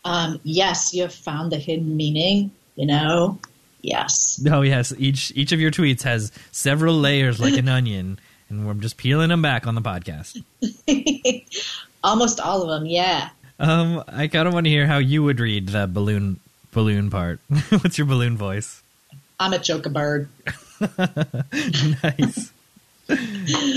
[0.05, 2.51] Um, yes, you have found the hidden meaning.
[2.75, 3.39] You know,
[3.81, 4.41] yes.
[4.49, 8.19] Oh yes, each each of your tweets has several layers like an onion,
[8.49, 10.41] and we're just peeling them back on the podcast.
[12.03, 12.85] Almost all of them.
[12.85, 13.29] Yeah.
[13.59, 16.39] Um, I kind of want to hear how you would read the balloon
[16.71, 17.41] balloon part.
[17.69, 18.81] What's your balloon voice?
[19.37, 20.29] I'm a joke a bird.
[22.01, 22.51] nice,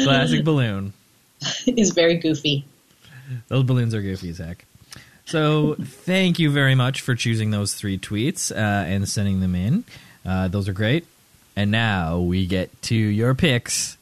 [0.04, 0.92] classic balloon.
[1.66, 2.64] is very goofy.
[3.48, 4.64] Those balloons are goofy as heck.
[5.24, 9.84] So thank you very much for choosing those three tweets uh, and sending them in.
[10.26, 11.06] Uh, those are great.
[11.56, 13.96] And now we get to your picks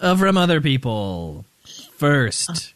[0.00, 1.44] uh, from other people.
[1.96, 2.74] First,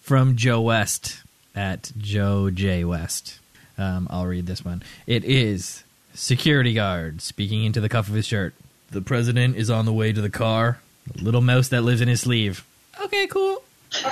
[0.00, 1.22] from Joe West
[1.54, 3.38] at Joe J West.
[3.76, 4.82] Um, I'll read this one.
[5.06, 8.54] It is security guard speaking into the cuff of his shirt.
[8.90, 10.80] The president is on the way to the car.
[11.14, 12.64] The little mouse that lives in his sleeve.
[13.02, 13.62] Okay, cool.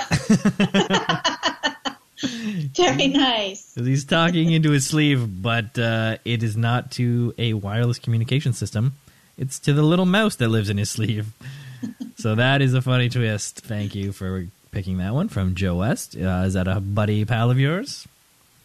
[2.75, 3.73] Very nice.
[3.75, 8.95] he's talking into his sleeve, but uh, it is not to a wireless communication system.
[9.37, 11.31] It's to the little mouse that lives in his sleeve.
[12.17, 13.61] so that is a funny twist.
[13.61, 16.15] Thank you for picking that one from Joe West.
[16.15, 18.07] Uh, is that a buddy pal of yours?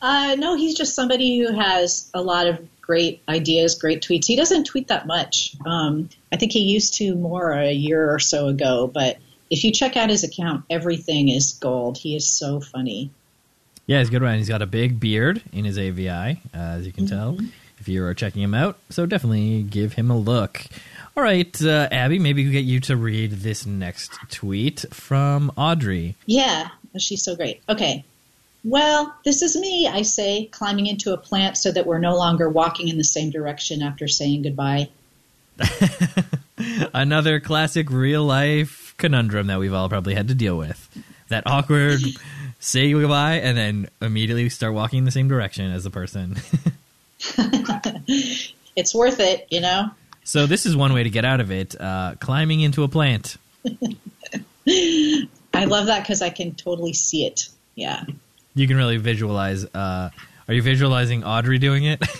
[0.03, 4.27] Uh, no, he's just somebody who has a lot of great ideas, great tweets.
[4.27, 5.57] He doesn't tweet that much.
[5.65, 9.17] Um, I think he used to more a year or so ago, but
[9.51, 11.99] if you check out his account, everything is gold.
[11.99, 13.11] He is so funny.
[13.87, 14.39] Yeah, he's a good one.
[14.39, 17.39] He's got a big beard in his AVI, uh, as you can tell,
[17.79, 18.79] if you are checking him out.
[18.91, 20.65] So definitely give him a look.
[21.17, 26.17] All right, uh, Abby, maybe we get you to read this next tweet from Audrey.
[26.27, 27.63] Yeah, she's so great.
[27.69, 28.05] Okay.
[28.65, 32.49] Well, this is me, I say, climbing into a plant so that we're no longer
[32.49, 34.89] walking in the same direction after saying goodbye.
[36.95, 40.89] Another classic real life conundrum that we've all probably had to deal with.
[41.29, 42.01] That awkward
[42.61, 46.37] say goodbye and then immediately start walking in the same direction as the person.
[48.77, 49.91] It's worth it, you know?
[50.25, 53.37] so this is one way to get out of it, uh, climbing into a plant.
[54.67, 57.49] I love that because I can totally see it.
[57.75, 58.05] Yeah.
[58.55, 59.65] You can really visualize.
[59.65, 60.11] Uh,
[60.49, 62.03] are you visualizing Audrey doing it?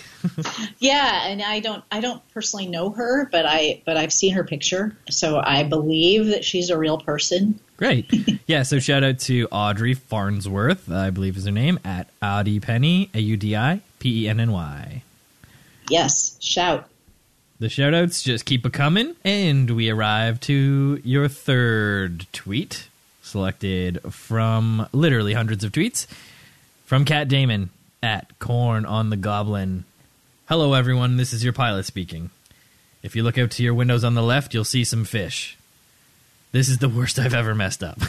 [0.79, 4.45] Yeah, and I don't I don't personally know her, but I but I've seen her
[4.45, 7.61] picture, so I believe that she's a real person.
[7.77, 8.11] Great.
[8.47, 13.09] Yeah, so shout out to Audrey Farnsworth, I believe is her name, at Audi Penny,
[13.15, 15.03] A U D I P E N N Y.
[15.89, 16.89] Yes, shout.
[17.59, 22.89] The shoutouts just keep a coming, and we arrive to your third tweet,
[23.23, 26.07] selected from literally hundreds of tweets
[26.85, 27.71] from Cat Damon
[28.05, 29.85] at Corn on the Goblin.
[30.47, 31.17] Hello, everyone.
[31.17, 32.29] This is your pilot speaking.
[33.03, 35.57] If you look out to your windows on the left, you'll see some fish.
[36.53, 37.99] this is the worst I've ever messed up.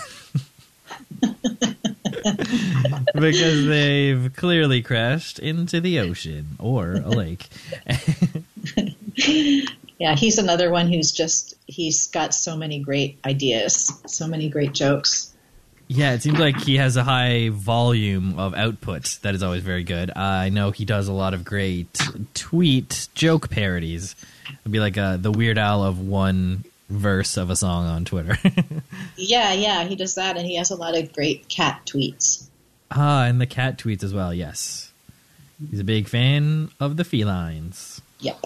[3.13, 7.47] because they've clearly crashed into the ocean or a lake.
[9.97, 14.73] yeah, he's another one who's just he's got so many great ideas, so many great
[14.73, 15.33] jokes.
[15.87, 19.83] Yeah, it seems like he has a high volume of output that is always very
[19.83, 20.15] good.
[20.15, 22.01] I know he does a lot of great
[22.33, 24.15] tweet joke parodies.
[24.61, 28.37] It'd be like uh, the Weird Al of one verse of a song on Twitter.
[29.15, 32.47] yeah, yeah, he does that, and he has a lot of great cat tweets.
[32.91, 34.33] Ah, and the cat tweets as well.
[34.33, 34.91] Yes,
[35.69, 38.01] he's a big fan of the felines.
[38.19, 38.39] Yep.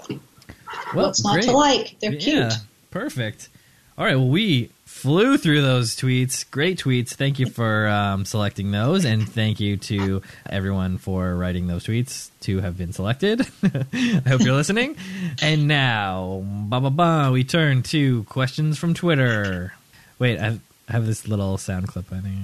[0.94, 2.00] Well, What's not to like?
[2.00, 2.26] They're cute.
[2.26, 2.52] Yeah,
[2.92, 3.50] perfect.
[3.98, 4.16] All right.
[4.16, 6.50] Well, we flew through those tweets.
[6.52, 7.12] Great tweets.
[7.14, 12.30] Thank you for um, selecting those, and thank you to everyone for writing those tweets
[12.42, 13.42] to have been selected.
[13.64, 14.98] I hope you're listening.
[15.42, 19.74] And now, ba ba ba, we turn to questions from Twitter.
[20.20, 20.60] Wait, I
[20.90, 22.12] have this little sound clip.
[22.12, 22.36] I think.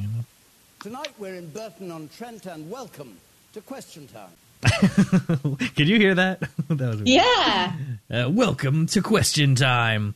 [0.79, 3.17] Tonight we're in Burton on Trent, and welcome
[3.51, 4.31] to Question Time.
[5.75, 6.39] Could you hear that?
[6.69, 7.73] that was yeah.
[8.09, 10.15] Uh, welcome to Question Time.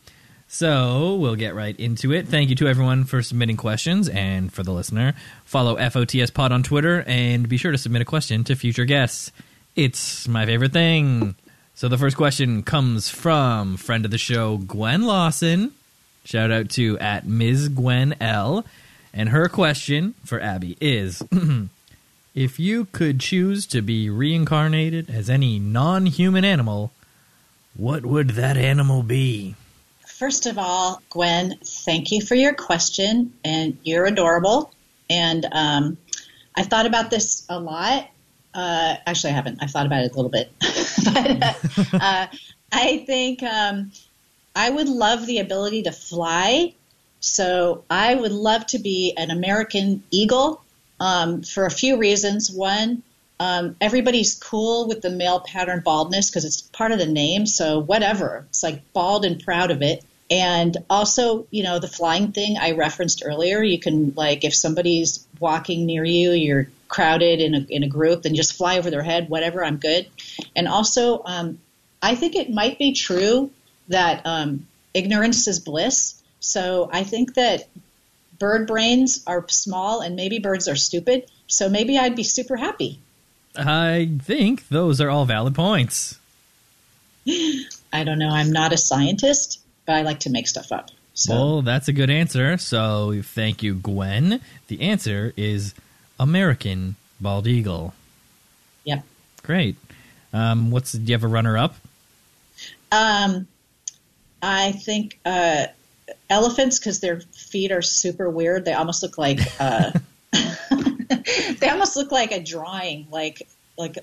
[0.51, 2.27] So we'll get right into it.
[2.27, 5.13] Thank you to everyone for submitting questions, and for the listener,
[5.45, 9.31] follow FOTS Pod on Twitter, and be sure to submit a question to future guests.
[9.75, 11.35] It's my favorite thing.
[11.75, 15.71] So the first question comes from friend of the show Gwen Lawson.
[16.25, 17.69] Shout out to at Ms.
[17.69, 18.65] Gwen L.
[19.13, 21.21] And her question for Abby is
[22.35, 26.91] If you could choose to be reincarnated as any non human animal,
[27.75, 29.55] what would that animal be?
[30.19, 34.69] First of all, Gwen, thank you for your question, and you're adorable.
[35.09, 35.97] And um,
[36.53, 38.09] I've thought about this a lot.
[38.53, 39.63] Uh, actually, I haven't.
[39.63, 40.51] I've thought about it a little bit.
[41.05, 42.27] but uh,
[42.69, 43.93] I think um,
[44.53, 46.73] I would love the ability to fly.
[47.21, 50.61] So I would love to be an American eagle
[50.99, 52.51] um, for a few reasons.
[52.51, 53.03] One,
[53.39, 57.45] um, everybody's cool with the male pattern baldness because it's part of the name.
[57.45, 60.03] So whatever, it's like bald and proud of it.
[60.31, 65.25] And also, you know, the flying thing I referenced earlier, you can like if somebody's
[65.39, 69.03] walking near you, you're crowded in a in a group, then just fly over their
[69.03, 69.63] head, whatever.
[69.63, 70.07] I'm good.
[70.55, 71.59] And also, um,
[72.01, 73.51] I think it might be true
[73.87, 76.21] that um, ignorance is bliss.
[76.39, 77.67] So I think that
[78.37, 81.29] bird brains are small and maybe birds are stupid.
[81.47, 82.99] So maybe I'd be super happy.
[83.55, 86.17] I think those are all valid points.
[87.27, 88.29] I don't know.
[88.29, 90.91] I'm not a scientist, but I like to make stuff up.
[91.15, 91.33] So.
[91.33, 92.59] Well, that's a good answer.
[92.59, 94.39] So thank you, Gwen.
[94.67, 95.73] The answer is
[96.19, 97.95] American bald eagle.
[98.83, 99.03] Yep.
[99.41, 99.77] Great.
[100.31, 101.73] Um, what's do you have a runner up?
[102.91, 103.47] Um,
[104.43, 105.65] I think uh,
[106.29, 108.65] elephants because their feet are super weird.
[108.65, 109.91] They almost look like uh,
[111.59, 113.07] they almost look like a drawing.
[113.09, 113.47] Like
[113.79, 114.01] like uh,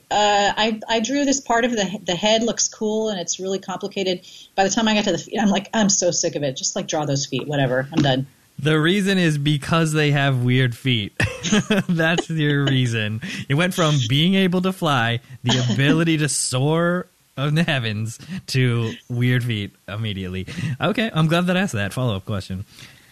[0.57, 4.27] I I drew this part of the the head looks cool and it's really complicated.
[4.55, 6.57] By the time I got to the feet, I'm like I'm so sick of it.
[6.57, 7.47] Just like draw those feet.
[7.47, 7.87] Whatever.
[7.93, 8.27] I'm done.
[8.59, 11.12] The reason is because they have weird feet.
[11.91, 13.21] That's your reason.
[13.51, 18.95] It went from being able to fly, the ability to soar of the heavens, to
[19.11, 20.47] weird feet immediately.
[20.81, 22.65] Okay, I'm glad that I asked that follow up question.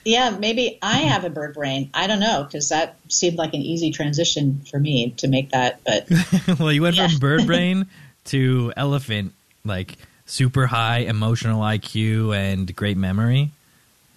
[0.05, 1.09] Yeah, maybe I mm-hmm.
[1.09, 1.91] have a bird brain.
[1.95, 5.81] I don't know because that seemed like an easy transition for me to make that.
[5.85, 6.09] But
[6.59, 7.09] well, you went yeah.
[7.09, 7.87] from bird brain
[8.27, 9.33] to elephant,
[9.65, 13.51] like super high emotional IQ and great memory.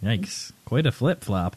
[0.03, 0.51] Yikes!
[0.65, 1.55] Quite a flip flop.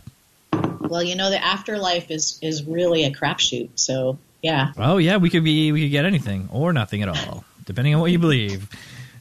[0.81, 3.71] Well, you know the afterlife is is really a crapshoot.
[3.75, 4.73] So yeah.
[4.77, 8.01] Oh yeah, we could be we could get anything or nothing at all, depending on
[8.01, 8.69] what you believe.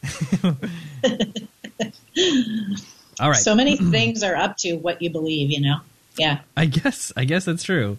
[3.20, 3.38] All right.
[3.38, 5.80] So many things are up to what you believe, you know?
[6.18, 6.40] Yeah.
[6.58, 7.98] I guess I guess that's true.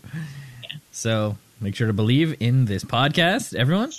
[0.62, 0.76] Yeah.
[0.92, 3.92] So make sure to believe in this podcast, everyone.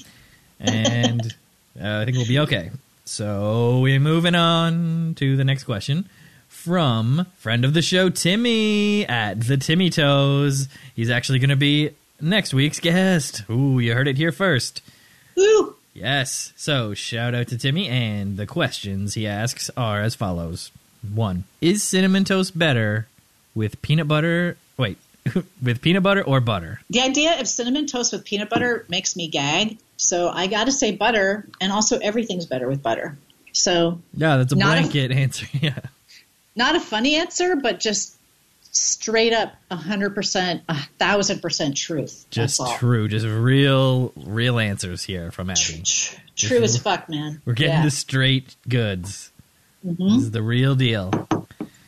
[0.60, 1.22] And
[1.82, 2.72] uh, I think we'll be okay.
[3.06, 6.08] So we're moving on to the next question
[6.48, 10.68] from friend of the show, Timmy at the Timmy Toes.
[10.96, 11.90] He's actually going to be
[12.22, 13.44] next week's guest.
[13.50, 14.82] Ooh, you heard it here first.
[15.36, 15.76] Woo!
[15.94, 16.54] Yes.
[16.56, 20.72] So shout out to Timmy, and the questions he asks are as follows.
[21.14, 23.08] One is cinnamon toast better
[23.56, 24.58] with peanut butter?
[24.78, 24.98] Wait,
[25.62, 26.82] with peanut butter or butter?
[26.90, 29.78] The idea of cinnamon toast with peanut butter makes me gag.
[29.98, 33.18] So I got to say butter, and also everything's better with butter.
[33.52, 35.48] So yeah, that's a blanket a, answer.
[35.54, 35.80] Yeah,
[36.56, 38.16] not a funny answer, but just
[38.72, 42.26] straight up a hundred percent, a thousand percent truth.
[42.32, 45.84] Just true, just real, real answers here from Abby.
[46.36, 47.42] True as fuck, man.
[47.46, 47.84] We're getting yeah.
[47.84, 49.31] the straight goods.
[49.86, 50.04] Mm-hmm.
[50.04, 51.12] This is the real deal.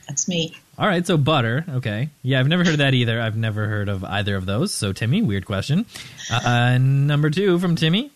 [0.08, 0.56] That's me.
[0.78, 1.66] All right, so butter.
[1.70, 2.10] Okay.
[2.24, 3.22] Yeah, I've never heard of that either.
[3.22, 4.74] I've never heard of either of those.
[4.74, 5.86] So, Timmy, weird question.
[6.32, 8.12] Uh, uh, number two from Timmy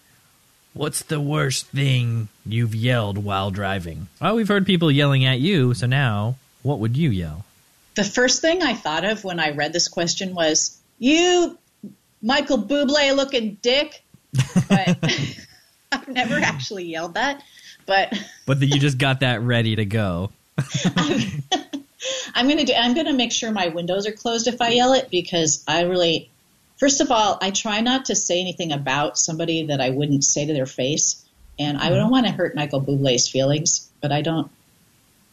[0.77, 4.09] What's the worst thing you've yelled while driving?
[4.21, 7.45] Well, we've heard people yelling at you, so now what would you yell?
[7.95, 11.57] The first thing I thought of when I read this question was, You,
[12.21, 14.03] Michael Bublé looking dick.
[14.69, 14.97] But
[15.91, 17.41] I've never actually yelled that.
[17.87, 18.13] But
[18.45, 20.29] But you just got that ready to go.
[22.35, 22.73] I'm gonna do.
[22.73, 26.29] I'm gonna make sure my windows are closed if I yell it because I really,
[26.77, 30.45] first of all, I try not to say anything about somebody that I wouldn't say
[30.45, 31.25] to their face,
[31.57, 31.95] and I mm-hmm.
[31.95, 34.51] don't want to hurt Michael Bublé's feelings, but I don't.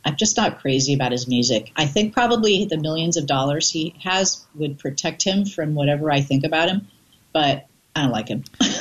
[0.06, 1.72] I'm just not crazy about his music.
[1.76, 6.20] I think probably the millions of dollars he has would protect him from whatever I
[6.20, 6.88] think about him,
[7.32, 8.44] but I don't like him.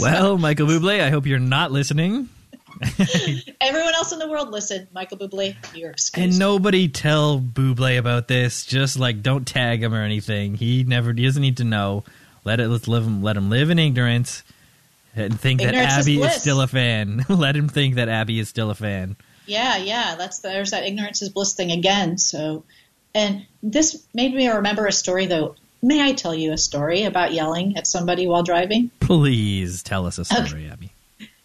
[0.00, 2.28] Well, Michael Bublé, I hope you're not listening.
[3.60, 6.24] Everyone else in the world, listen, Michael Bublé, you're excused.
[6.24, 8.64] And nobody tell Bublé about this.
[8.64, 10.54] Just like don't tag him or anything.
[10.54, 12.04] He never he doesn't need to know.
[12.44, 14.42] Let it let's live him let him live in ignorance
[15.16, 16.40] and think Ignorance that is Abby is, bliss.
[16.40, 17.24] still a fan.
[17.28, 19.16] let him think that Abby is still a fan.
[19.46, 22.18] Yeah, yeah, that's there's that ignorance is bliss thing again.
[22.18, 22.64] So,
[23.14, 25.56] and this made me remember a story though.
[25.82, 28.90] May I tell you a story about yelling at somebody while driving?
[29.00, 30.83] Please tell us a story, Abby.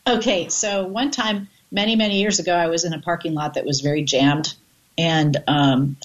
[0.07, 3.65] Okay, so one time, many many years ago, I was in a parking lot that
[3.65, 4.53] was very jammed,
[4.97, 5.97] and um,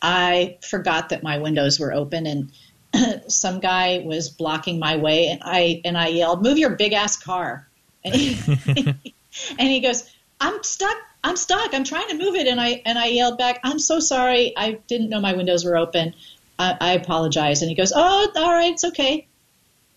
[0.00, 2.52] I forgot that my windows were open, and
[3.30, 7.16] some guy was blocking my way, and I and I yelled, "Move your big ass
[7.16, 7.68] car!"
[8.04, 8.36] And he,
[9.58, 10.10] and he goes,
[10.40, 10.96] "I'm stuck.
[11.22, 11.72] I'm stuck.
[11.72, 14.52] I'm trying to move it." And I and I yelled back, "I'm so sorry.
[14.56, 16.14] I didn't know my windows were open.
[16.58, 19.26] I, I apologize." And he goes, "Oh, all right, it's okay."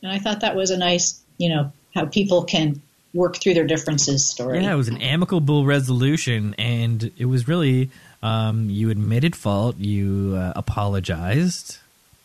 [0.04, 2.82] And I thought that was a nice, you know, how people can
[3.16, 4.61] work through their differences story.
[4.61, 7.89] Yeah, it was an amicable resolution, and it was really
[8.22, 11.78] um, you admitted fault, you uh, apologized.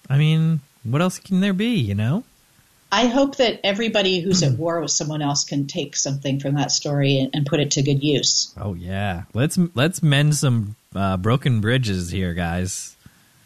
[0.08, 1.76] I mean, what else can there be?
[1.76, 2.24] You know?
[2.92, 6.72] I hope that everybody who's at war with someone else can take something from that
[6.72, 8.52] story and, and put it to good use.
[8.60, 12.96] Oh yeah, let's let's mend some uh, broken bridges here, guys.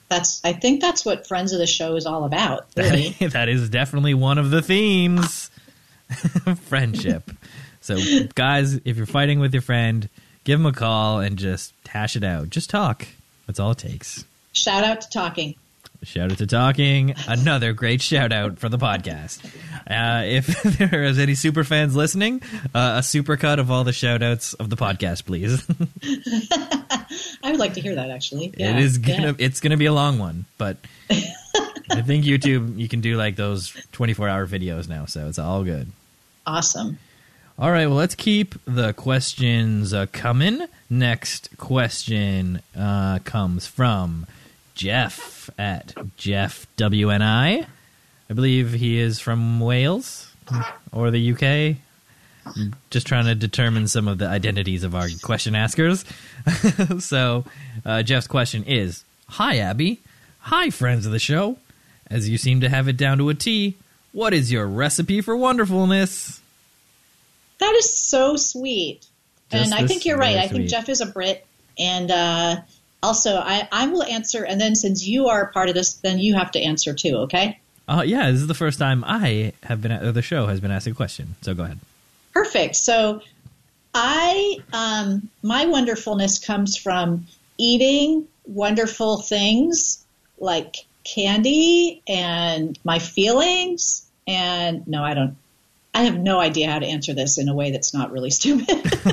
[0.09, 2.67] That's I think that's what Friends of the Show is all about.
[2.77, 3.11] Really.
[3.21, 5.51] that is definitely one of the themes.
[6.63, 7.31] Friendship.
[7.81, 7.99] So,
[8.35, 10.09] guys, if you're fighting with your friend,
[10.45, 12.51] give him a call and just hash it out.
[12.51, 13.07] Just talk.
[13.47, 14.25] That's all it takes.
[14.53, 15.55] Shout out to talking.
[16.05, 17.15] Shout out to talking.
[17.27, 19.45] Another great shout out for the podcast.
[19.89, 22.43] Uh, if there is any super fans listening,
[22.75, 25.67] uh, a super cut of all the shout outs of the podcast, please.
[27.43, 28.53] I would like to hear that actually.
[28.57, 30.77] Yeah, it is gonna it's gonna be a long one, but
[31.91, 35.65] I think YouTube you can do like those 24 hour videos now, so it's all
[35.65, 35.91] good.
[36.47, 36.99] awesome.
[37.57, 40.67] All right, well, let's keep the questions uh, coming.
[40.91, 44.27] Next question uh, comes from
[44.75, 47.65] Jeff at Jeff WNI.
[48.29, 50.33] I believe he is from Wales
[50.91, 51.77] or the UK.
[52.57, 56.05] I'm just trying to determine some of the identities of our question askers.
[56.99, 57.45] so,
[57.85, 60.01] uh, Jeff's question is Hi, Abby.
[60.41, 61.57] Hi, friends of the show.
[62.11, 63.77] As you seem to have it down to a T,
[64.13, 66.41] what is your recipe for wonderfulness?
[67.59, 69.07] That is so sweet.
[69.51, 70.35] Just and I think you're right.
[70.35, 70.69] very I think.
[70.69, 71.47] Jeff is a Brit.
[71.79, 72.57] And uh,
[73.03, 74.45] also, I, I will answer.
[74.45, 77.59] And then since you are part of this, then you have to answer too, okay?
[77.87, 80.71] Uh, yeah, this is the first time I have been, or the show has been
[80.71, 81.35] asked a question.
[81.43, 81.81] So go ahead.
[82.33, 82.77] Perfect.
[82.77, 83.23] So
[83.95, 87.27] I, um, my wonderfulness comes from
[87.59, 90.05] eating wonderful things
[90.39, 94.07] like candy and my feelings.
[94.27, 95.37] And no, I don't.
[95.97, 98.69] I have no idea how to answer this in a way that's not really stupid.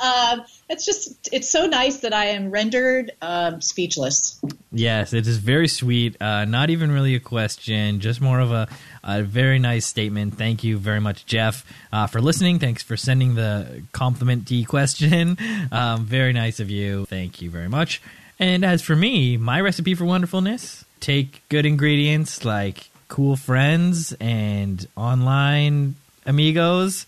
[0.00, 4.40] um, it's just, it's so nice that I am rendered um, speechless.
[4.72, 6.20] Yes, it is very sweet.
[6.20, 8.66] Uh, not even really a question, just more of a,
[9.04, 10.36] a very nice statement.
[10.36, 12.58] Thank you very much, Jeff, uh, for listening.
[12.58, 15.38] Thanks for sending the compliment D question.
[15.70, 17.06] Um, very nice of you.
[17.06, 18.02] Thank you very much.
[18.42, 24.84] And as for me, my recipe for wonderfulness take good ingredients like cool friends and
[24.96, 25.94] online
[26.26, 27.06] amigos,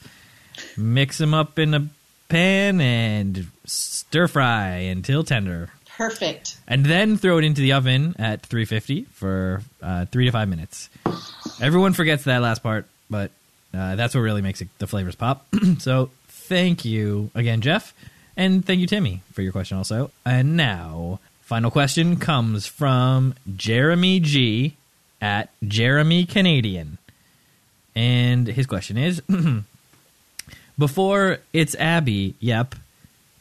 [0.76, 1.88] mix them up in a
[2.28, 6.56] pan, and stir fry until tender Perfect.
[6.68, 10.88] and then throw it into the oven at 350 for uh, three to five minutes.
[11.60, 13.32] Everyone forgets that last part, but
[13.76, 15.44] uh, that's what really makes it, the flavors pop.
[15.80, 17.92] so thank you again, Jeff,
[18.36, 20.10] and thank you, Timmy, for your question also.
[20.24, 24.76] And now, final question comes from Jeremy G
[25.20, 26.98] at Jeremy Canadian,
[27.94, 29.22] and his question is:
[30.78, 32.74] Before it's Abby, yep.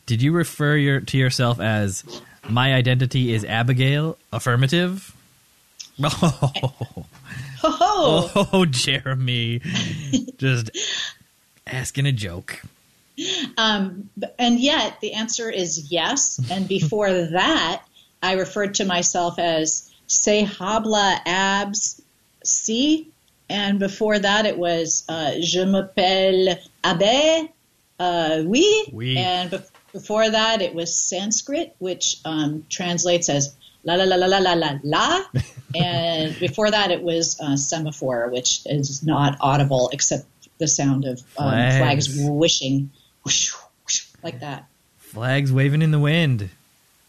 [0.06, 2.04] Did you refer your, to yourself as
[2.50, 4.18] My identity is Abigail.
[4.32, 5.16] Affirmative.
[6.04, 7.06] Oh,
[7.66, 9.62] Oh, oh Jeremy.
[10.38, 10.72] Just
[11.66, 12.62] asking a joke.
[13.58, 14.10] Um,
[14.40, 16.40] and yet the answer is yes.
[16.50, 17.84] And before that,
[18.22, 22.02] I referred to myself as say habla abs
[22.44, 23.10] si.
[23.50, 27.50] And before that, it was uh, je m'appelle Abe,
[28.00, 28.90] uh, oui.
[28.92, 29.18] Oui.
[29.18, 34.26] And bef- before that, it was Sanskrit, which um, translates as la la la la
[34.26, 35.24] la la la la.
[35.76, 40.26] and before that, it was uh, semaphore, which is not audible except
[40.58, 41.78] the sound of um, Flags.
[41.78, 42.90] flags whooshing,
[43.24, 43.54] whoosh,
[43.86, 44.66] whoosh, like that.
[44.98, 46.50] Flags waving in the wind.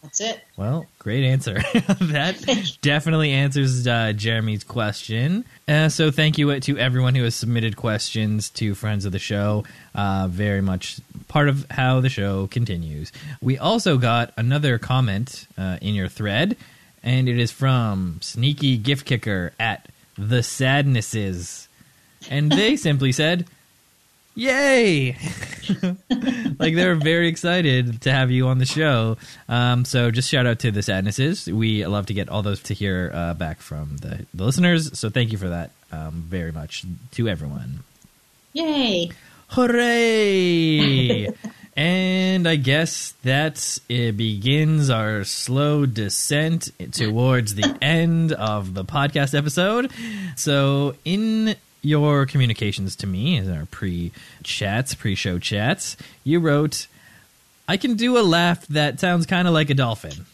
[0.04, 0.42] That's it.
[0.58, 1.54] Well, great answer.
[1.74, 5.46] that definitely answers uh, Jeremy's question.
[5.66, 9.64] Uh, so, thank you to everyone who has submitted questions to friends of the show.
[9.94, 13.12] Uh, very much part of how the show continues.
[13.40, 16.58] We also got another comment uh, in your thread,
[17.02, 19.88] and it is from Sneaky Gift Kicker at
[20.18, 21.66] The Sadnesses.
[22.28, 23.46] And they simply said,
[24.36, 25.12] Yay!
[26.58, 29.16] like they're very excited to have you on the show.
[29.48, 31.46] Um, so just shout out to the sadnesses.
[31.46, 34.98] We love to get all those to hear uh, back from the, the listeners.
[34.98, 37.84] So thank you for that um, very much to everyone.
[38.52, 39.10] Yay.
[39.48, 41.28] Hooray!
[41.76, 49.36] and I guess that it begins our slow descent towards the end of the podcast
[49.36, 49.92] episode.
[50.36, 51.54] So, in
[51.84, 54.12] your communications to me, in our pre
[54.42, 56.86] chats, pre show chats, you wrote,
[57.68, 60.26] I can do a laugh that sounds kind of like a dolphin.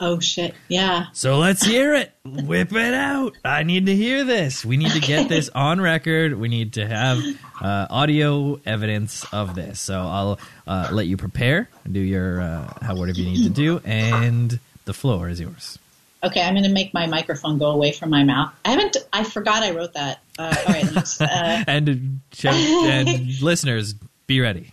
[0.00, 0.54] Oh, shit.
[0.68, 1.06] Yeah.
[1.12, 2.12] So let's hear it.
[2.24, 3.36] Whip it out.
[3.44, 4.64] I need to hear this.
[4.64, 6.38] We need to get this on record.
[6.38, 7.20] We need to have
[7.60, 9.80] uh, audio evidence of this.
[9.80, 10.38] So I'll
[10.68, 14.94] uh, let you prepare, do your uh, how whatever you need to do, and the
[14.94, 15.80] floor is yours.
[16.24, 18.52] Okay, I'm going to make my microphone go away from my mouth.
[18.64, 20.20] I haven't, I forgot I wrote that.
[20.38, 21.20] Uh, all right.
[21.20, 23.94] uh, And and listeners,
[24.26, 24.72] be ready.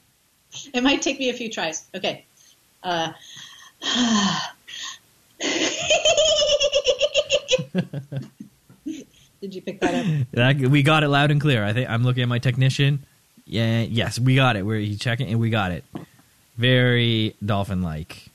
[0.74, 1.86] it might take me a few tries.
[1.94, 2.26] Okay.
[2.84, 3.12] Uh,
[9.42, 10.06] Did you pick that up?
[10.32, 11.64] That- We got it loud and clear.
[11.64, 13.04] I think I'm looking at my technician.
[13.46, 14.66] Yeah, yes, we got it.
[14.66, 15.84] We're checking, and we got it.
[16.58, 18.26] Very dolphin-like.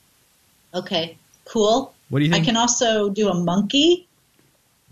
[0.72, 1.92] Okay, cool.
[2.10, 4.06] What do you I can also do a monkey.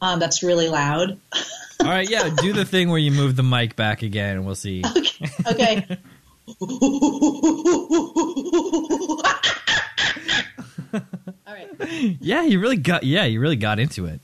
[0.01, 1.19] Um, that's really loud.
[1.81, 4.55] All right, yeah, do the thing where you move the mic back again, and we'll
[4.55, 4.83] see.
[5.47, 5.85] Okay.
[5.87, 5.99] okay.
[11.47, 11.69] All right.
[12.21, 13.03] Yeah, you really got.
[13.05, 14.21] Yeah, you really got into it.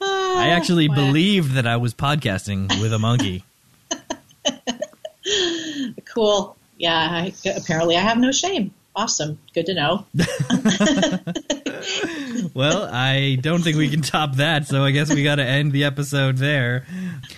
[0.00, 0.94] I actually Wow.
[0.96, 3.44] believed that I was podcasting with a monkey.
[6.04, 6.56] Cool.
[6.78, 6.94] Yeah.
[6.94, 8.72] I, apparently, I have no shame.
[8.94, 9.38] Awesome.
[9.54, 10.06] Good to know.
[12.54, 15.72] well, I don't think we can top that, so I guess we got to end
[15.72, 16.86] the episode there.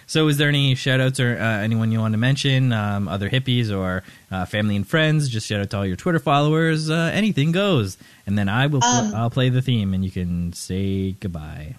[0.07, 2.72] So, is there any shout outs or uh, anyone you want to mention?
[2.72, 5.28] Um, other hippies or uh, family and friends?
[5.28, 6.90] Just shout out to all your Twitter followers.
[6.90, 7.96] Uh, anything goes.
[8.26, 8.80] And then I will.
[8.80, 11.76] pl- Um, I'll play the theme, and you can say goodbye.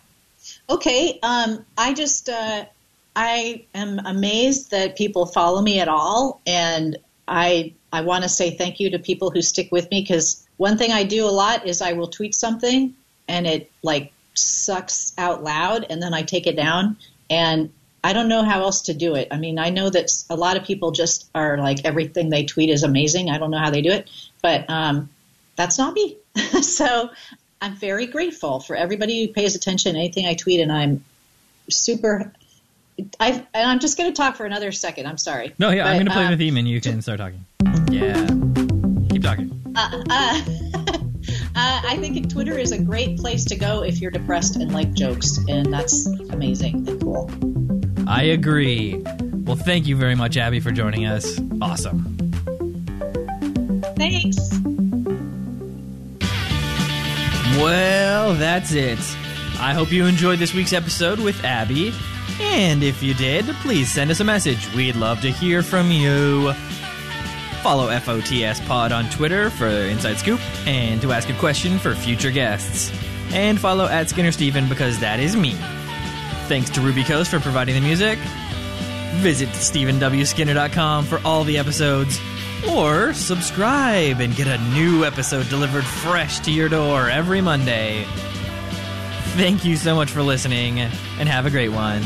[0.69, 1.19] Okay.
[1.21, 2.65] Um, I just uh,
[3.15, 6.97] I am amazed that people follow me at all, and
[7.28, 10.78] I I want to say thank you to people who stick with me because one
[10.78, 12.93] thing I do a lot is I will tweet something
[13.28, 16.98] and it like sucks out loud, and then I take it down,
[17.30, 17.72] and
[18.04, 19.30] I don't know how else to do it.
[19.32, 22.70] I mean, I know that a lot of people just are like everything they tweet
[22.70, 23.30] is amazing.
[23.30, 24.10] I don't know how they do it,
[24.41, 25.10] but um,
[25.56, 26.18] that's not me.
[26.62, 27.10] so
[27.62, 31.04] I'm very grateful for everybody who pays attention to anything I tweet, and I'm
[31.70, 32.32] super.
[33.20, 35.08] I and I'm just going to talk for another second.
[35.08, 35.54] I'm sorry.
[35.58, 37.46] No, yeah, I'm going to play um, the theme, and you can start talking.
[37.89, 38.25] Yeah,
[39.09, 39.51] keep talking.
[39.75, 40.41] uh, uh,
[41.55, 45.39] I think Twitter is a great place to go if you're depressed and like jokes,
[45.47, 47.29] and that's amazing and cool.
[48.07, 49.01] I agree.
[49.45, 51.39] Well, thank you very much, Abby, for joining us.
[51.61, 52.17] Awesome.
[53.95, 54.38] Thanks.
[57.57, 58.99] Well, that's it.
[59.59, 61.93] I hope you enjoyed this week's episode with Abby.
[62.41, 64.71] And if you did, please send us a message.
[64.75, 66.53] We'd love to hear from you.
[67.66, 72.30] Follow FOTS Pod on Twitter for Inside Scoop and to ask a question for future
[72.30, 72.91] guests.
[73.34, 75.53] And follow at Skinner Steven because that is me.
[76.47, 78.20] Thanks to Ruby Coast for providing the music.
[79.16, 82.22] Visit StephenWSkinner.com for all the episodes.
[82.70, 88.05] Or subscribe and get a new episode delivered fresh to your door every Monday.
[89.38, 92.03] Thank you so much for listening and have a great one.